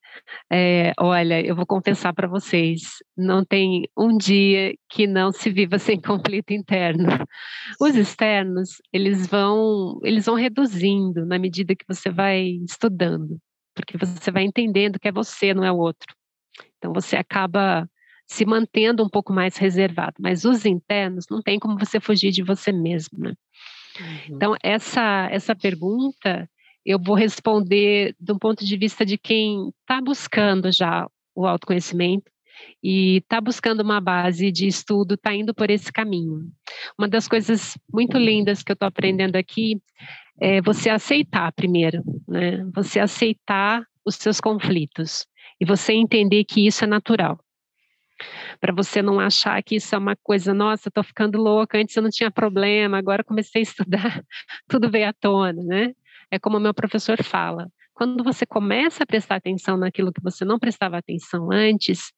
É, 0.51 0.92
olha, 0.98 1.44
eu 1.44 1.57
vou 1.57 1.66
confessar 1.66 2.12
para 2.14 2.29
vocês, 2.29 2.83
não 3.16 3.44
tem 3.44 3.88
um 3.96 4.16
dia 4.16 4.75
que 4.88 5.07
não 5.07 5.33
se 5.33 5.51
viva 5.51 5.79
sem 5.81 6.01
conflito 6.01 6.53
interno. 6.53 7.09
Os 7.81 7.96
externos, 7.96 8.81
eles 8.92 9.27
vão, 9.27 9.98
eles 10.05 10.27
vão 10.27 10.35
reduzindo 10.35 11.27
na 11.27 11.38
medida 11.38 11.75
que 11.75 11.85
você 11.88 12.11
vai 12.11 12.42
estudando, 12.66 13.38
porque 13.75 13.96
você 13.98 14.31
vai 14.31 14.44
entendendo 14.44 14.98
que 14.98 15.09
é 15.09 15.12
você, 15.12 15.55
não 15.55 15.64
é 15.64 15.72
o 15.72 15.79
outro. 15.79 16.14
Então 16.79 16.92
você 16.92 17.16
acaba 17.16 17.88
se 18.27 18.46
mantendo 18.46 19.05
um 19.05 19.09
pouco 19.09 19.33
mais 19.33 19.57
reservado, 19.57 20.14
mas 20.20 20.44
os 20.44 20.64
internos 20.64 21.27
não 21.31 21.42
tem 21.42 21.59
como 21.59 21.79
você 21.79 22.01
fugir 22.01 22.31
de 22.31 22.42
você 22.42 22.72
mesmo, 22.72 23.18
né? 23.18 23.35
Uhum. 24.00 24.37
Então, 24.37 24.57
essa, 24.62 25.28
essa 25.31 25.55
pergunta 25.55 26.48
eu 26.85 26.98
vou 26.98 27.14
responder 27.14 28.14
do 28.18 28.38
ponto 28.38 28.64
de 28.64 28.76
vista 28.76 29.07
de 29.07 29.16
quem 29.16 29.72
está 29.81 30.00
buscando 30.00 30.72
já 30.72 31.09
o 31.35 31.46
autoconhecimento 31.46 32.31
e 32.83 33.18
está 33.18 33.40
buscando 33.40 33.81
uma 33.81 34.00
base 34.00 34.50
de 34.50 34.66
estudo, 34.66 35.14
está 35.14 35.35
indo 35.35 35.55
por 35.55 35.70
esse 35.70 35.92
caminho. 35.92 36.50
Uma 36.98 37.09
das 37.09 37.28
coisas 37.28 37.78
muito 37.92 38.18
lindas 38.18 38.62
que 38.62 38.72
eu 38.72 38.74
estou 38.74 38.88
aprendendo 38.88 39.37
aqui 39.37 39.81
é 40.40 40.61
você 40.61 40.90
aceitar 40.90 41.52
primeiro, 41.52 42.02
né? 42.28 42.64
Você 42.74 42.98
aceitar 42.98 43.85
os 44.05 44.16
seus 44.16 44.40
conflitos 44.40 45.26
e 45.61 45.64
você 45.64 45.92
entender 45.92 46.44
que 46.44 46.66
isso 46.66 46.85
é 46.85 46.87
natural. 46.87 47.38
Para 48.61 48.72
você 48.72 49.02
não 49.02 49.20
achar 49.20 49.62
que 49.62 49.76
isso 49.76 49.94
é 49.94 49.98
uma 49.98 50.16
coisa, 50.16 50.54
nossa, 50.54 50.88
estou 50.88 51.02
ficando 51.02 51.38
louca, 51.38 51.78
antes 51.78 51.96
eu 51.96 52.02
não 52.02 52.11
tinha 52.11 52.30
problema, 52.30 52.98
agora 52.98 53.24
comecei 53.24 53.61
a 53.61 53.62
estudar, 53.62 54.24
tudo 54.68 54.90
veio 54.90 55.08
à 55.08 55.12
tona, 55.12 55.62
né? 55.62 55.92
É 56.30 56.38
como 56.38 56.56
o 56.56 56.61
meu 56.61 56.72
professor 56.72 57.22
fala, 57.22 57.68
quando 57.94 58.24
você 58.24 58.46
começa 58.46 59.04
a 59.04 59.06
prestar 59.06 59.37
atenção 59.37 59.76
naquilo 59.76 60.12
que 60.12 60.22
você 60.22 60.44
não 60.44 60.58
prestava 60.58 60.96
atenção 60.96 61.50
antes, 61.52 62.12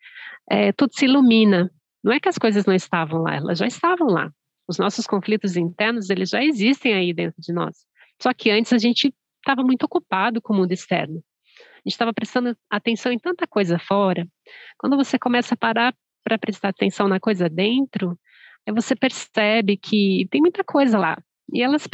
é, 0.48 0.72
tudo 0.72 0.94
se 0.94 1.04
ilumina. 1.04 1.70
Não 2.02 2.12
é 2.12 2.20
que 2.20 2.28
as 2.28 2.38
coisas 2.38 2.64
não 2.64 2.74
estavam 2.74 3.22
lá, 3.22 3.36
elas 3.36 3.58
já 3.58 3.66
estavam 3.66 4.08
lá. 4.08 4.30
Os 4.68 4.78
nossos 4.78 5.06
conflitos 5.06 5.56
internos, 5.56 6.10
eles 6.10 6.30
já 6.30 6.42
existem 6.42 6.94
aí 6.94 7.12
dentro 7.12 7.40
de 7.40 7.52
nós. 7.52 7.84
Só 8.20 8.32
que 8.32 8.50
antes 8.50 8.72
a 8.72 8.78
gente 8.78 9.12
estava 9.40 9.62
muito 9.62 9.84
ocupado 9.84 10.40
com 10.40 10.54
o 10.54 10.56
mundo 10.56 10.72
externo. 10.72 11.22
Gente 11.84 11.92
estava 11.92 12.12
prestando 12.12 12.56
atenção 12.70 13.12
em 13.12 13.18
tanta 13.18 13.46
coisa 13.46 13.78
fora. 13.78 14.26
Quando 14.78 14.96
você 14.96 15.18
começa 15.18 15.54
a 15.54 15.56
parar 15.56 15.94
para 16.22 16.38
prestar 16.38 16.70
atenção 16.70 17.06
na 17.08 17.20
coisa 17.20 17.48
dentro, 17.48 18.18
aí 18.66 18.72
você 18.72 18.96
percebe 18.96 19.76
que 19.76 20.26
tem 20.30 20.40
muita 20.40 20.64
coisa 20.64 20.98
lá. 20.98 21.18
E 21.52 21.62
elas, 21.62 21.86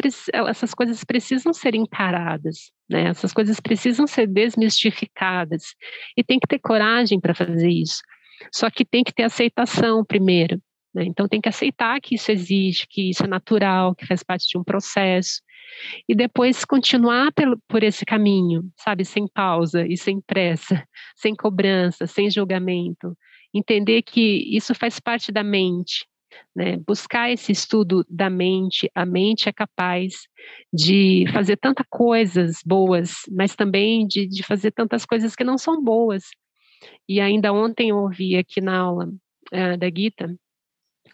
essas 0.48 0.72
coisas 0.72 1.03
precisam 1.03 1.53
ser 1.53 1.74
encaradas, 1.74 2.70
né? 2.88 3.09
Essas 3.09 3.33
coisas 3.33 3.59
precisam 3.59 4.07
ser 4.07 4.29
desmistificadas. 4.29 5.74
E 6.16 6.22
tem 6.22 6.38
que 6.38 6.46
ter 6.46 6.61
coragem 6.61 7.18
para 7.18 7.35
fazer 7.35 7.68
isso. 7.68 8.00
Só 8.53 8.70
que 8.70 8.85
tem 8.85 9.03
que 9.03 9.12
ter 9.12 9.24
aceitação 9.24 10.05
primeiro. 10.05 10.62
Né? 10.94 11.05
Então 11.05 11.29
tem 11.29 11.40
que 11.40 11.48
aceitar 11.48 12.00
que 12.00 12.14
isso 12.14 12.31
existe, 12.31 12.87
que 12.88 13.11
isso 13.11 13.24
é 13.24 13.26
natural, 13.26 13.94
que 13.94 14.07
faz 14.07 14.22
parte 14.22 14.48
de 14.48 14.59
um 14.59 14.64
processo, 14.64 15.40
e 16.09 16.14
depois 16.14 16.64
continuar 16.64 17.33
pelo, 17.33 17.59
por 17.68 17.83
esse 17.83 18.05
caminho, 18.05 18.68
sabe, 18.76 19.05
sem 19.05 19.26
pausa 19.29 19.87
e 19.87 19.96
sem 19.96 20.20
pressa, 20.20 20.85
sem 21.16 21.35
cobrança, 21.35 22.07
sem 22.07 22.31
julgamento, 22.31 23.16
entender 23.55 24.03
que 24.03 24.44
isso 24.57 24.74
faz 24.74 24.98
parte 24.98 25.31
da 25.31 25.44
mente, 25.44 26.07
né? 26.55 26.76
Buscar 26.87 27.31
esse 27.31 27.53
estudo 27.53 28.05
da 28.09 28.31
mente, 28.31 28.90
a 28.94 29.05
mente 29.05 29.48
é 29.48 29.53
capaz 29.53 30.14
de 30.72 31.24
fazer 31.33 31.57
tantas 31.57 31.87
coisas 31.88 32.61
boas, 32.64 33.22
mas 33.31 33.57
também 33.57 34.07
de, 34.07 34.26
de 34.26 34.42
fazer 34.42 34.70
tantas 34.70 35.05
coisas 35.05 35.35
que 35.35 35.44
não 35.44 35.59
são 35.59 35.83
boas. 35.83 36.24
E 37.09 37.20
ainda 37.20 37.53
ontem 37.53 37.90
eu 37.90 37.98
ouvi 37.98 38.37
aqui 38.37 38.61
na 38.61 38.79
aula 38.79 39.07
uh, 39.53 39.76
da 39.76 39.88
Gita 39.88 40.35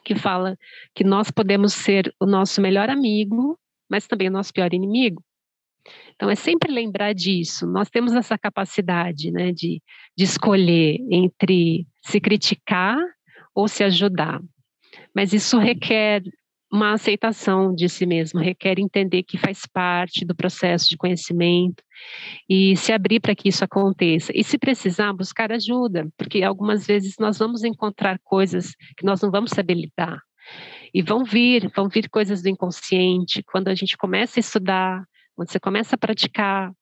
que 0.06 0.14
fala 0.14 0.56
que 0.94 1.02
nós 1.02 1.32
podemos 1.32 1.74
ser 1.74 2.14
o 2.20 2.26
nosso 2.26 2.60
melhor 2.60 2.88
amigo, 2.88 3.58
mas 3.90 4.06
também 4.06 4.28
o 4.28 4.30
nosso 4.30 4.52
pior 4.52 4.72
inimigo. 4.72 5.20
Então, 6.14 6.30
é 6.30 6.36
sempre 6.36 6.72
lembrar 6.72 7.12
disso. 7.12 7.66
Nós 7.66 7.90
temos 7.90 8.14
essa 8.14 8.38
capacidade 8.38 9.32
né, 9.32 9.52
de, 9.52 9.82
de 10.16 10.24
escolher 10.24 10.98
entre 11.10 11.86
se 12.04 12.20
criticar 12.20 12.96
ou 13.52 13.66
se 13.66 13.82
ajudar. 13.82 14.40
Mas 15.14 15.32
isso 15.32 15.58
requer 15.58 16.22
uma 16.76 16.92
aceitação 16.92 17.74
de 17.74 17.88
si 17.88 18.04
mesmo, 18.04 18.38
requer 18.38 18.78
entender 18.78 19.22
que 19.22 19.38
faz 19.38 19.64
parte 19.64 20.26
do 20.26 20.34
processo 20.34 20.88
de 20.90 20.96
conhecimento 20.96 21.82
e 22.48 22.76
se 22.76 22.92
abrir 22.92 23.18
para 23.18 23.34
que 23.34 23.48
isso 23.48 23.64
aconteça. 23.64 24.30
E 24.34 24.44
se 24.44 24.58
precisar, 24.58 25.12
buscar 25.14 25.50
ajuda, 25.50 26.06
porque 26.18 26.42
algumas 26.42 26.86
vezes 26.86 27.14
nós 27.18 27.38
vamos 27.38 27.64
encontrar 27.64 28.18
coisas 28.22 28.74
que 28.96 29.06
nós 29.06 29.22
não 29.22 29.30
vamos 29.30 29.52
saber 29.52 29.74
lidar. 29.74 30.20
E 30.92 31.00
vão 31.02 31.24
vir, 31.24 31.72
vão 31.74 31.88
vir 31.88 32.10
coisas 32.10 32.42
do 32.42 32.48
inconsciente. 32.50 33.42
Quando 33.42 33.68
a 33.68 33.74
gente 33.74 33.96
começa 33.96 34.38
a 34.38 34.42
estudar, 34.42 35.02
quando 35.34 35.50
você 35.50 35.58
começa 35.58 35.96
a 35.96 35.98
praticar 35.98 36.72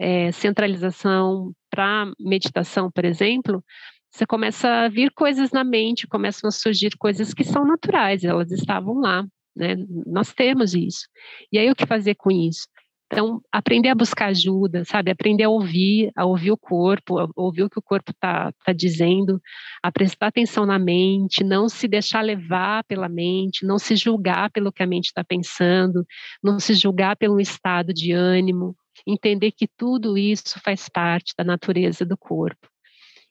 é, 0.00 0.32
centralização 0.32 1.52
para 1.70 2.10
meditação, 2.18 2.90
por 2.90 3.04
exemplo, 3.04 3.64
você 4.10 4.26
começa 4.26 4.68
a 4.68 4.88
vir 4.88 5.12
coisas 5.12 5.52
na 5.52 5.62
mente, 5.62 6.08
começam 6.08 6.48
a 6.48 6.52
surgir 6.52 6.96
coisas 6.98 7.32
que 7.32 7.44
são 7.44 7.64
naturais, 7.64 8.22
elas 8.24 8.50
estavam 8.50 9.00
lá, 9.00 9.24
né? 9.54 9.76
Nós 10.06 10.32
temos 10.32 10.74
isso. 10.74 11.06
E 11.52 11.58
aí 11.58 11.70
o 11.70 11.74
que 11.74 11.86
fazer 11.86 12.14
com 12.14 12.30
isso? 12.30 12.66
Então, 13.06 13.40
aprender 13.52 13.90
a 13.90 13.94
buscar 13.94 14.26
ajuda, 14.26 14.84
sabe? 14.84 15.10
Aprender 15.10 15.44
a 15.44 15.48
ouvir, 15.48 16.10
a 16.16 16.24
ouvir 16.24 16.50
o 16.50 16.56
corpo, 16.56 17.18
a 17.18 17.28
ouvir 17.36 17.62
o 17.62 17.70
que 17.70 17.78
o 17.78 17.82
corpo 17.82 18.10
está 18.10 18.50
tá 18.64 18.72
dizendo, 18.72 19.40
a 19.82 19.92
prestar 19.92 20.28
atenção 20.28 20.66
na 20.66 20.78
mente, 20.78 21.44
não 21.44 21.68
se 21.68 21.86
deixar 21.86 22.22
levar 22.22 22.82
pela 22.84 23.08
mente, 23.08 23.64
não 23.64 23.78
se 23.78 23.94
julgar 23.94 24.50
pelo 24.50 24.72
que 24.72 24.82
a 24.82 24.86
mente 24.86 25.06
está 25.06 25.22
pensando, 25.22 26.04
não 26.42 26.58
se 26.58 26.74
julgar 26.74 27.16
pelo 27.16 27.40
estado 27.40 27.94
de 27.94 28.10
ânimo, 28.12 28.74
entender 29.06 29.52
que 29.52 29.68
tudo 29.68 30.18
isso 30.18 30.58
faz 30.64 30.88
parte 30.88 31.34
da 31.38 31.44
natureza 31.44 32.04
do 32.04 32.16
corpo 32.16 32.73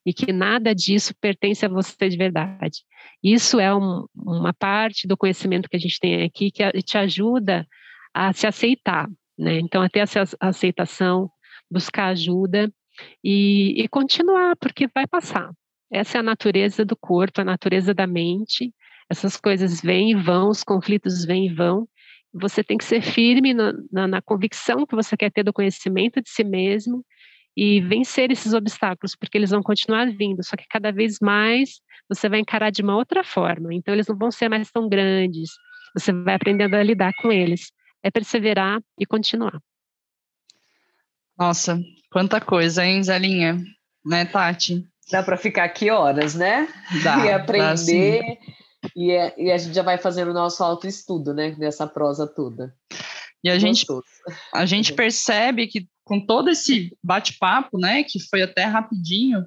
e 0.05 0.13
que 0.13 0.31
nada 0.33 0.73
disso 0.75 1.13
pertence 1.19 1.65
a 1.65 1.69
você 1.69 2.09
de 2.09 2.17
verdade. 2.17 2.79
Isso 3.23 3.59
é 3.59 3.73
um, 3.73 4.05
uma 4.15 4.53
parte 4.53 5.07
do 5.07 5.17
conhecimento 5.17 5.69
que 5.69 5.77
a 5.77 5.79
gente 5.79 5.99
tem 5.99 6.23
aqui 6.23 6.51
que 6.51 6.63
te 6.81 6.97
ajuda 6.97 7.65
a 8.13 8.33
se 8.33 8.45
aceitar, 8.45 9.07
né? 9.37 9.59
Então, 9.59 9.81
até 9.81 9.99
essa 9.99 10.23
aceitação, 10.39 11.29
buscar 11.71 12.07
ajuda 12.07 12.71
e, 13.23 13.81
e 13.81 13.87
continuar, 13.87 14.55
porque 14.57 14.87
vai 14.93 15.07
passar. 15.07 15.51
Essa 15.91 16.17
é 16.17 16.19
a 16.19 16.23
natureza 16.23 16.83
do 16.83 16.95
corpo, 16.95 17.41
a 17.41 17.45
natureza 17.45 17.93
da 17.93 18.05
mente. 18.05 18.73
Essas 19.09 19.37
coisas 19.37 19.81
vêm 19.81 20.11
e 20.11 20.15
vão, 20.15 20.49
os 20.49 20.63
conflitos 20.63 21.25
vêm 21.25 21.47
e 21.47 21.53
vão. 21.53 21.87
Você 22.33 22.63
tem 22.63 22.77
que 22.77 22.83
ser 22.83 23.01
firme 23.01 23.53
na, 23.53 23.73
na, 23.91 24.07
na 24.07 24.21
convicção 24.21 24.85
que 24.85 24.95
você 24.95 25.15
quer 25.15 25.31
ter 25.31 25.43
do 25.43 25.53
conhecimento 25.53 26.21
de 26.21 26.29
si 26.29 26.43
mesmo 26.43 27.05
e 27.55 27.81
vencer 27.81 28.31
esses 28.31 28.53
obstáculos, 28.53 29.15
porque 29.15 29.37
eles 29.37 29.51
vão 29.51 29.61
continuar 29.61 30.09
vindo, 30.11 30.43
só 30.43 30.55
que 30.55 30.65
cada 30.69 30.91
vez 30.91 31.17
mais 31.21 31.81
você 32.09 32.27
vai 32.27 32.39
encarar 32.39 32.71
de 32.71 32.81
uma 32.81 32.95
outra 32.95 33.23
forma. 33.23 33.73
Então, 33.73 33.93
eles 33.93 34.07
não 34.07 34.17
vão 34.17 34.31
ser 34.31 34.49
mais 34.49 34.71
tão 34.71 34.89
grandes, 34.89 35.51
você 35.95 36.11
vai 36.11 36.35
aprendendo 36.35 36.75
a 36.75 36.83
lidar 36.83 37.13
com 37.21 37.31
eles. 37.31 37.71
É 38.01 38.11
perseverar 38.11 38.81
e 38.99 39.05
continuar. 39.05 39.57
Nossa, 41.37 41.79
quanta 42.11 42.41
coisa, 42.41 42.85
hein, 42.85 43.01
Zelinha? 43.01 43.63
Né, 44.05 44.25
Tati? 44.25 44.85
Dá 45.09 45.23
para 45.23 45.37
ficar 45.37 45.63
aqui 45.63 45.89
horas, 45.89 46.35
né? 46.35 46.67
Dá, 47.03 47.25
e 47.25 47.31
aprender. 47.31 48.21
Dá, 48.21 48.91
e, 48.95 49.11
é, 49.11 49.33
e 49.37 49.51
a 49.51 49.57
gente 49.57 49.73
já 49.73 49.83
vai 49.83 49.97
fazendo 49.97 50.31
o 50.31 50.33
nosso 50.33 50.63
autoestudo, 50.63 51.33
né? 51.33 51.55
Nessa 51.57 51.87
prosa 51.87 52.27
toda. 52.27 52.75
E 53.43 53.49
a 53.49 53.59
gente, 53.59 53.85
a 54.53 54.65
gente 54.65 54.93
percebe 54.93 55.67
que 55.67 55.87
com 56.03 56.25
todo 56.25 56.49
esse 56.49 56.95
bate-papo, 57.03 57.77
né, 57.77 58.03
que 58.03 58.19
foi 58.19 58.41
até 58.41 58.63
rapidinho, 58.63 59.45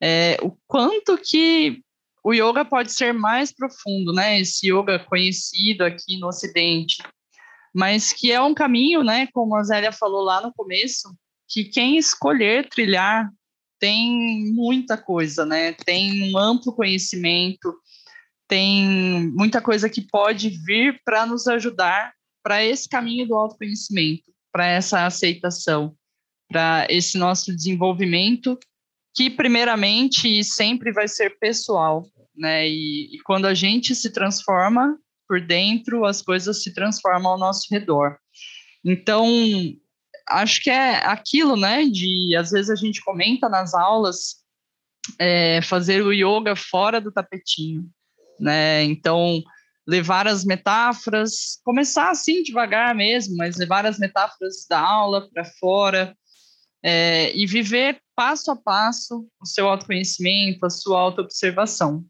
é, 0.00 0.36
o 0.42 0.56
quanto 0.66 1.16
que 1.18 1.82
o 2.24 2.32
yoga 2.32 2.64
pode 2.64 2.92
ser 2.92 3.12
mais 3.12 3.52
profundo, 3.52 4.12
né, 4.12 4.40
esse 4.40 4.68
yoga 4.68 4.98
conhecido 4.98 5.82
aqui 5.82 6.18
no 6.18 6.28
Ocidente, 6.28 7.02
mas 7.74 8.12
que 8.12 8.30
é 8.30 8.40
um 8.40 8.54
caminho, 8.54 9.02
né, 9.02 9.26
como 9.32 9.56
a 9.56 9.62
Zélia 9.62 9.92
falou 9.92 10.22
lá 10.22 10.40
no 10.40 10.52
começo, 10.52 11.14
que 11.48 11.64
quem 11.64 11.96
escolher 11.96 12.68
trilhar 12.68 13.30
tem 13.78 14.52
muita 14.52 14.96
coisa, 14.96 15.44
né, 15.44 15.72
tem 15.72 16.32
um 16.32 16.38
amplo 16.38 16.72
conhecimento, 16.72 17.74
tem 18.46 19.30
muita 19.34 19.60
coisa 19.60 19.88
que 19.88 20.06
pode 20.06 20.50
vir 20.50 21.00
para 21.04 21.26
nos 21.26 21.48
ajudar 21.48 22.12
para 22.42 22.64
esse 22.64 22.88
caminho 22.88 23.26
do 23.26 23.34
autoconhecimento 23.34 24.32
para 24.52 24.66
essa 24.66 25.06
aceitação, 25.06 25.96
para 26.48 26.86
esse 26.90 27.16
nosso 27.16 27.56
desenvolvimento, 27.56 28.58
que 29.14 29.30
primeiramente 29.30 30.44
sempre 30.44 30.92
vai 30.92 31.08
ser 31.08 31.38
pessoal, 31.38 32.06
né? 32.36 32.68
E, 32.68 33.16
e 33.16 33.18
quando 33.24 33.46
a 33.46 33.54
gente 33.54 33.94
se 33.94 34.12
transforma 34.12 34.98
por 35.26 35.40
dentro, 35.40 36.04
as 36.04 36.20
coisas 36.20 36.62
se 36.62 36.74
transformam 36.74 37.32
ao 37.32 37.38
nosso 37.38 37.66
redor. 37.70 38.18
Então, 38.84 39.26
acho 40.28 40.62
que 40.62 40.70
é 40.70 40.96
aquilo, 41.06 41.56
né? 41.56 41.84
De 41.84 42.36
às 42.36 42.50
vezes 42.50 42.70
a 42.70 42.76
gente 42.76 43.02
comenta 43.02 43.48
nas 43.48 43.74
aulas 43.74 44.42
é, 45.18 45.60
fazer 45.62 46.02
o 46.02 46.12
yoga 46.12 46.54
fora 46.54 47.00
do 47.00 47.10
tapetinho, 47.10 47.88
né? 48.38 48.84
Então 48.84 49.42
levar 49.86 50.28
as 50.28 50.44
metáforas, 50.44 51.60
começar 51.64 52.10
assim 52.10 52.42
devagar 52.42 52.94
mesmo, 52.94 53.36
mas 53.36 53.56
levar 53.56 53.84
as 53.84 53.98
metáforas 53.98 54.66
da 54.68 54.78
aula 54.78 55.28
para 55.30 55.44
fora 55.44 56.16
é, 56.82 57.36
e 57.36 57.46
viver 57.46 58.00
passo 58.14 58.50
a 58.50 58.56
passo 58.56 59.26
o 59.40 59.46
seu 59.46 59.68
autoconhecimento, 59.68 60.64
a 60.64 60.70
sua 60.70 61.00
autoobservação. 61.00 62.04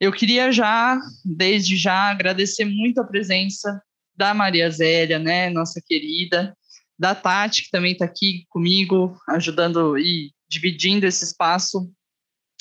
Eu 0.00 0.12
queria 0.12 0.52
já, 0.52 0.98
desde 1.24 1.76
já, 1.76 2.10
agradecer 2.10 2.64
muito 2.64 3.00
a 3.00 3.04
presença 3.04 3.82
da 4.16 4.32
Maria 4.32 4.70
Zélia, 4.70 5.18
né, 5.18 5.50
nossa 5.50 5.80
querida, 5.84 6.56
da 6.98 7.14
Tati, 7.14 7.64
que 7.64 7.70
também 7.70 7.92
está 7.92 8.04
aqui 8.04 8.44
comigo, 8.48 9.16
ajudando 9.28 9.96
e 9.98 10.32
dividindo 10.48 11.06
esse 11.06 11.24
espaço 11.24 11.90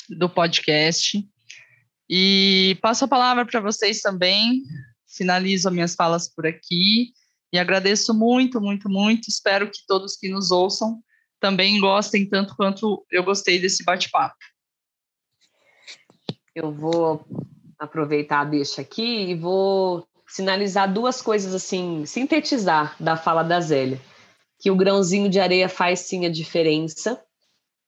do 0.10 0.30
podcast. 0.30 1.28
E 2.10 2.78
passo 2.82 3.06
a 3.06 3.08
palavra 3.08 3.46
para 3.46 3.60
vocês 3.60 4.02
também. 4.02 4.64
Finalizo 5.08 5.68
as 5.68 5.74
minhas 5.74 5.96
falas 5.96 6.34
por 6.34 6.46
aqui 6.46 7.14
e 7.52 7.58
agradeço 7.58 8.14
muito, 8.14 8.62
muito, 8.62 8.90
muito. 8.90 9.30
Espero 9.30 9.70
que 9.70 9.86
todos 9.88 10.16
que 10.16 10.30
nos 10.30 10.52
ouçam 10.52 11.02
também 11.40 11.80
gostem 11.80 12.28
tanto 12.28 12.56
quanto 12.56 13.06
eu 13.12 13.24
gostei 13.24 13.60
desse 13.60 13.84
bate-papo. 13.84 14.36
Eu 16.56 16.72
vou 16.72 17.26
aproveitar 17.78 18.42
a 18.42 18.46
deixa 18.46 18.82
aqui 18.82 19.30
e 19.30 19.36
vou 19.36 20.08
sinalizar 20.28 20.92
duas 20.92 21.22
coisas 21.22 21.54
assim, 21.54 22.06
sintetizar 22.06 22.96
da 23.00 23.16
fala 23.16 23.44
da 23.44 23.62
Zélia, 23.62 24.02
que 24.60 24.72
o 24.72 24.76
grãozinho 24.76 25.30
de 25.30 25.40
areia 25.40 25.70
faz 25.70 26.02
sim 26.02 26.26
a 26.26 26.30
diferença 26.30 27.22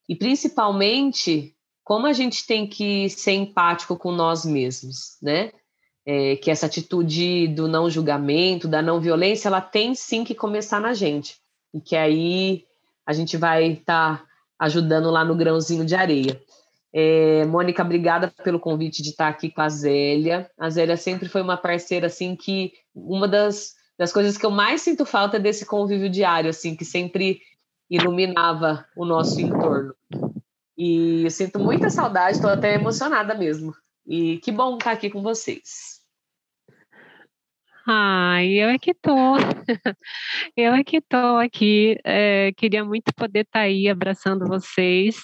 e 0.07 0.15
principalmente 0.15 1.55
como 1.89 2.05
a 2.05 2.13
gente 2.13 2.45
tem 2.45 2.67
que 2.67 3.09
ser 3.09 3.31
empático 3.31 3.97
com 3.97 4.11
nós 4.11 4.45
mesmos, 4.45 5.17
né? 5.23 5.51
É, 6.05 6.35
que 6.35 6.51
essa 6.51 6.67
atitude 6.67 7.47
do 7.47 7.67
não 7.67 7.89
julgamento, 7.89 8.67
da 8.67 8.79
não 8.79 9.01
violência, 9.01 9.47
ela 9.47 9.59
tem 9.59 9.95
sim 9.95 10.23
que 10.23 10.35
começar 10.35 10.79
na 10.79 10.93
gente. 10.93 11.37
E 11.73 11.81
que 11.81 11.95
aí 11.95 12.63
a 13.07 13.11
gente 13.11 13.37
vai 13.37 13.71
estar 13.71 14.19
tá 14.19 14.25
ajudando 14.59 15.09
lá 15.09 15.25
no 15.25 15.35
grãozinho 15.35 15.83
de 15.83 15.95
areia. 15.95 16.39
É, 16.93 17.43
Mônica, 17.45 17.81
obrigada 17.81 18.31
pelo 18.43 18.59
convite 18.59 19.01
de 19.01 19.09
estar 19.09 19.27
aqui 19.27 19.49
com 19.49 19.61
a 19.61 19.69
Zélia. 19.69 20.47
A 20.59 20.69
Zélia 20.69 20.95
sempre 20.95 21.27
foi 21.27 21.41
uma 21.41 21.57
parceira, 21.57 22.05
assim, 22.05 22.35
que 22.35 22.71
uma 22.93 23.27
das, 23.27 23.73
das 23.97 24.13
coisas 24.13 24.37
que 24.37 24.45
eu 24.45 24.51
mais 24.51 24.83
sinto 24.83 25.07
falta 25.07 25.37
é 25.37 25.39
desse 25.39 25.65
convívio 25.65 26.07
diário, 26.07 26.51
assim, 26.51 26.75
que 26.75 26.85
sempre 26.85 27.41
iluminava 27.89 28.85
o 28.95 29.05
nosso 29.05 29.41
entorno. 29.41 29.95
E 30.79 31.23
eu 31.25 31.29
sinto 31.29 31.59
muita 31.59 31.89
saudade, 31.89 32.37
estou 32.37 32.49
até 32.49 32.75
emocionada 32.75 33.35
mesmo 33.35 33.75
E 34.07 34.37
que 34.37 34.49
bom 34.49 34.77
estar 34.77 34.91
aqui 34.91 35.09
com 35.09 35.21
vocês. 35.21 35.98
Ai, 37.91 38.49
eu 38.53 38.69
é 38.69 38.77
que 38.77 38.93
tô. 38.93 39.15
Eu 40.55 40.73
é 40.75 40.83
que 40.83 41.01
tô 41.01 41.17
aqui. 41.37 41.97
É, 42.05 42.51
queria 42.55 42.85
muito 42.85 43.11
poder 43.15 43.39
estar 43.41 43.61
tá 43.61 43.65
aí 43.65 43.89
abraçando 43.89 44.45
vocês. 44.47 45.17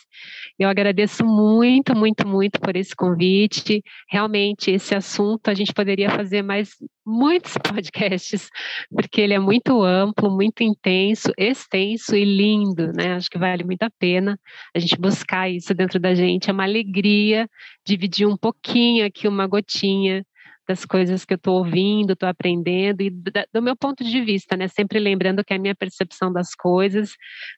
Eu 0.57 0.67
agradeço 0.67 1.23
muito, 1.23 1.95
muito, 1.95 2.27
muito 2.27 2.59
por 2.59 2.75
esse 2.75 2.95
convite. 2.95 3.83
Realmente, 4.09 4.71
esse 4.71 4.95
assunto 4.95 5.49
a 5.49 5.53
gente 5.53 5.73
poderia 5.75 6.09
fazer 6.09 6.41
mais 6.41 6.71
muitos 7.05 7.53
podcasts, 7.61 8.49
porque 8.89 9.21
ele 9.21 9.35
é 9.35 9.39
muito 9.39 9.83
amplo, 9.83 10.31
muito 10.31 10.63
intenso, 10.63 11.31
extenso 11.37 12.15
e 12.15 12.25
lindo, 12.25 12.91
né? 12.93 13.13
Acho 13.13 13.29
que 13.29 13.37
vale 13.37 13.63
muito 13.63 13.83
a 13.83 13.91
pena 13.99 14.39
a 14.75 14.79
gente 14.79 14.99
buscar 14.99 15.47
isso 15.51 15.71
dentro 15.75 15.99
da 15.99 16.15
gente. 16.15 16.49
É 16.49 16.53
uma 16.53 16.63
alegria 16.63 17.47
dividir 17.85 18.27
um 18.27 18.37
pouquinho 18.37 19.05
aqui, 19.05 19.27
uma 19.27 19.45
gotinha 19.45 20.25
das 20.67 20.85
coisas 20.85 21.23
que 21.25 21.33
eu 21.33 21.37
estou 21.37 21.57
ouvindo, 21.57 22.13
estou 22.13 22.27
aprendendo, 22.27 23.01
e 23.01 23.09
do, 23.09 23.31
do, 23.53 23.61
meu 23.61 23.75
ponto 23.75 24.03
de 24.03 24.21
vista, 24.21 24.55
né? 24.57 24.67
Sempre 24.67 24.99
lembrando 24.99 25.43
que 25.43 25.53
a 25.53 25.59
minha 25.59 25.75
percepção 25.75 26.31
das 26.31 26.55
coisas 26.55 27.11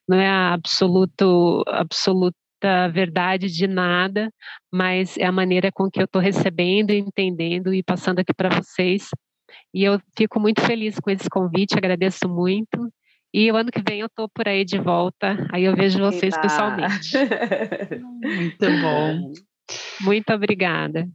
não 0.08 0.18
é 0.18 0.28
a 0.28 0.52
absoluto, 0.52 1.62
absoluta 1.68 2.36
verdade 2.92 3.48
de 3.48 3.66
nada, 3.66 4.30
mas 4.72 5.16
é 5.16 5.24
a 5.24 5.32
maneira 5.32 5.70
com 5.72 5.90
que 5.90 6.00
eu 6.00 6.04
estou 6.04 6.20
recebendo, 6.20 6.90
entendendo 6.90 7.72
e 7.72 7.82
passando 7.82 8.18
aqui 8.18 8.34
para 8.34 8.48
vocês. 8.48 9.08
E 9.72 9.84
eu 9.84 10.00
fico 10.16 10.40
muito 10.40 10.60
feliz 10.60 10.98
com 11.00 11.10
esse 11.10 11.28
convite, 11.30 11.76
agradeço 11.76 12.28
muito. 12.28 12.92
E 13.32 13.50
o 13.52 13.56
ano 13.56 13.70
que 13.70 13.82
vem 13.86 14.00
eu 14.00 14.06
estou 14.06 14.28
por 14.28 14.48
aí 14.48 14.64
de 14.64 14.78
volta, 14.78 15.36
aí 15.52 15.64
eu 15.64 15.76
vejo 15.76 15.98
vocês 15.98 16.36
pessoalmente. 16.38 17.16
muito 18.22 18.66
bom. 18.82 19.32
Muito 20.00 20.32
obrigada. 20.32 21.06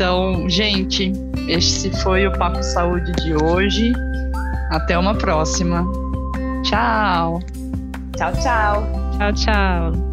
Então, 0.00 0.48
gente, 0.48 1.12
esse 1.46 1.90
foi 2.02 2.26
o 2.26 2.32
Papo 2.32 2.62
Saúde 2.62 3.12
de 3.22 3.34
hoje. 3.34 3.92
Até 4.70 4.96
uma 4.96 5.14
próxima. 5.14 5.84
Tchau. 6.62 7.38
Tchau, 8.16 8.32
tchau. 8.32 8.86
Tchau, 9.18 9.32
tchau. 9.34 10.09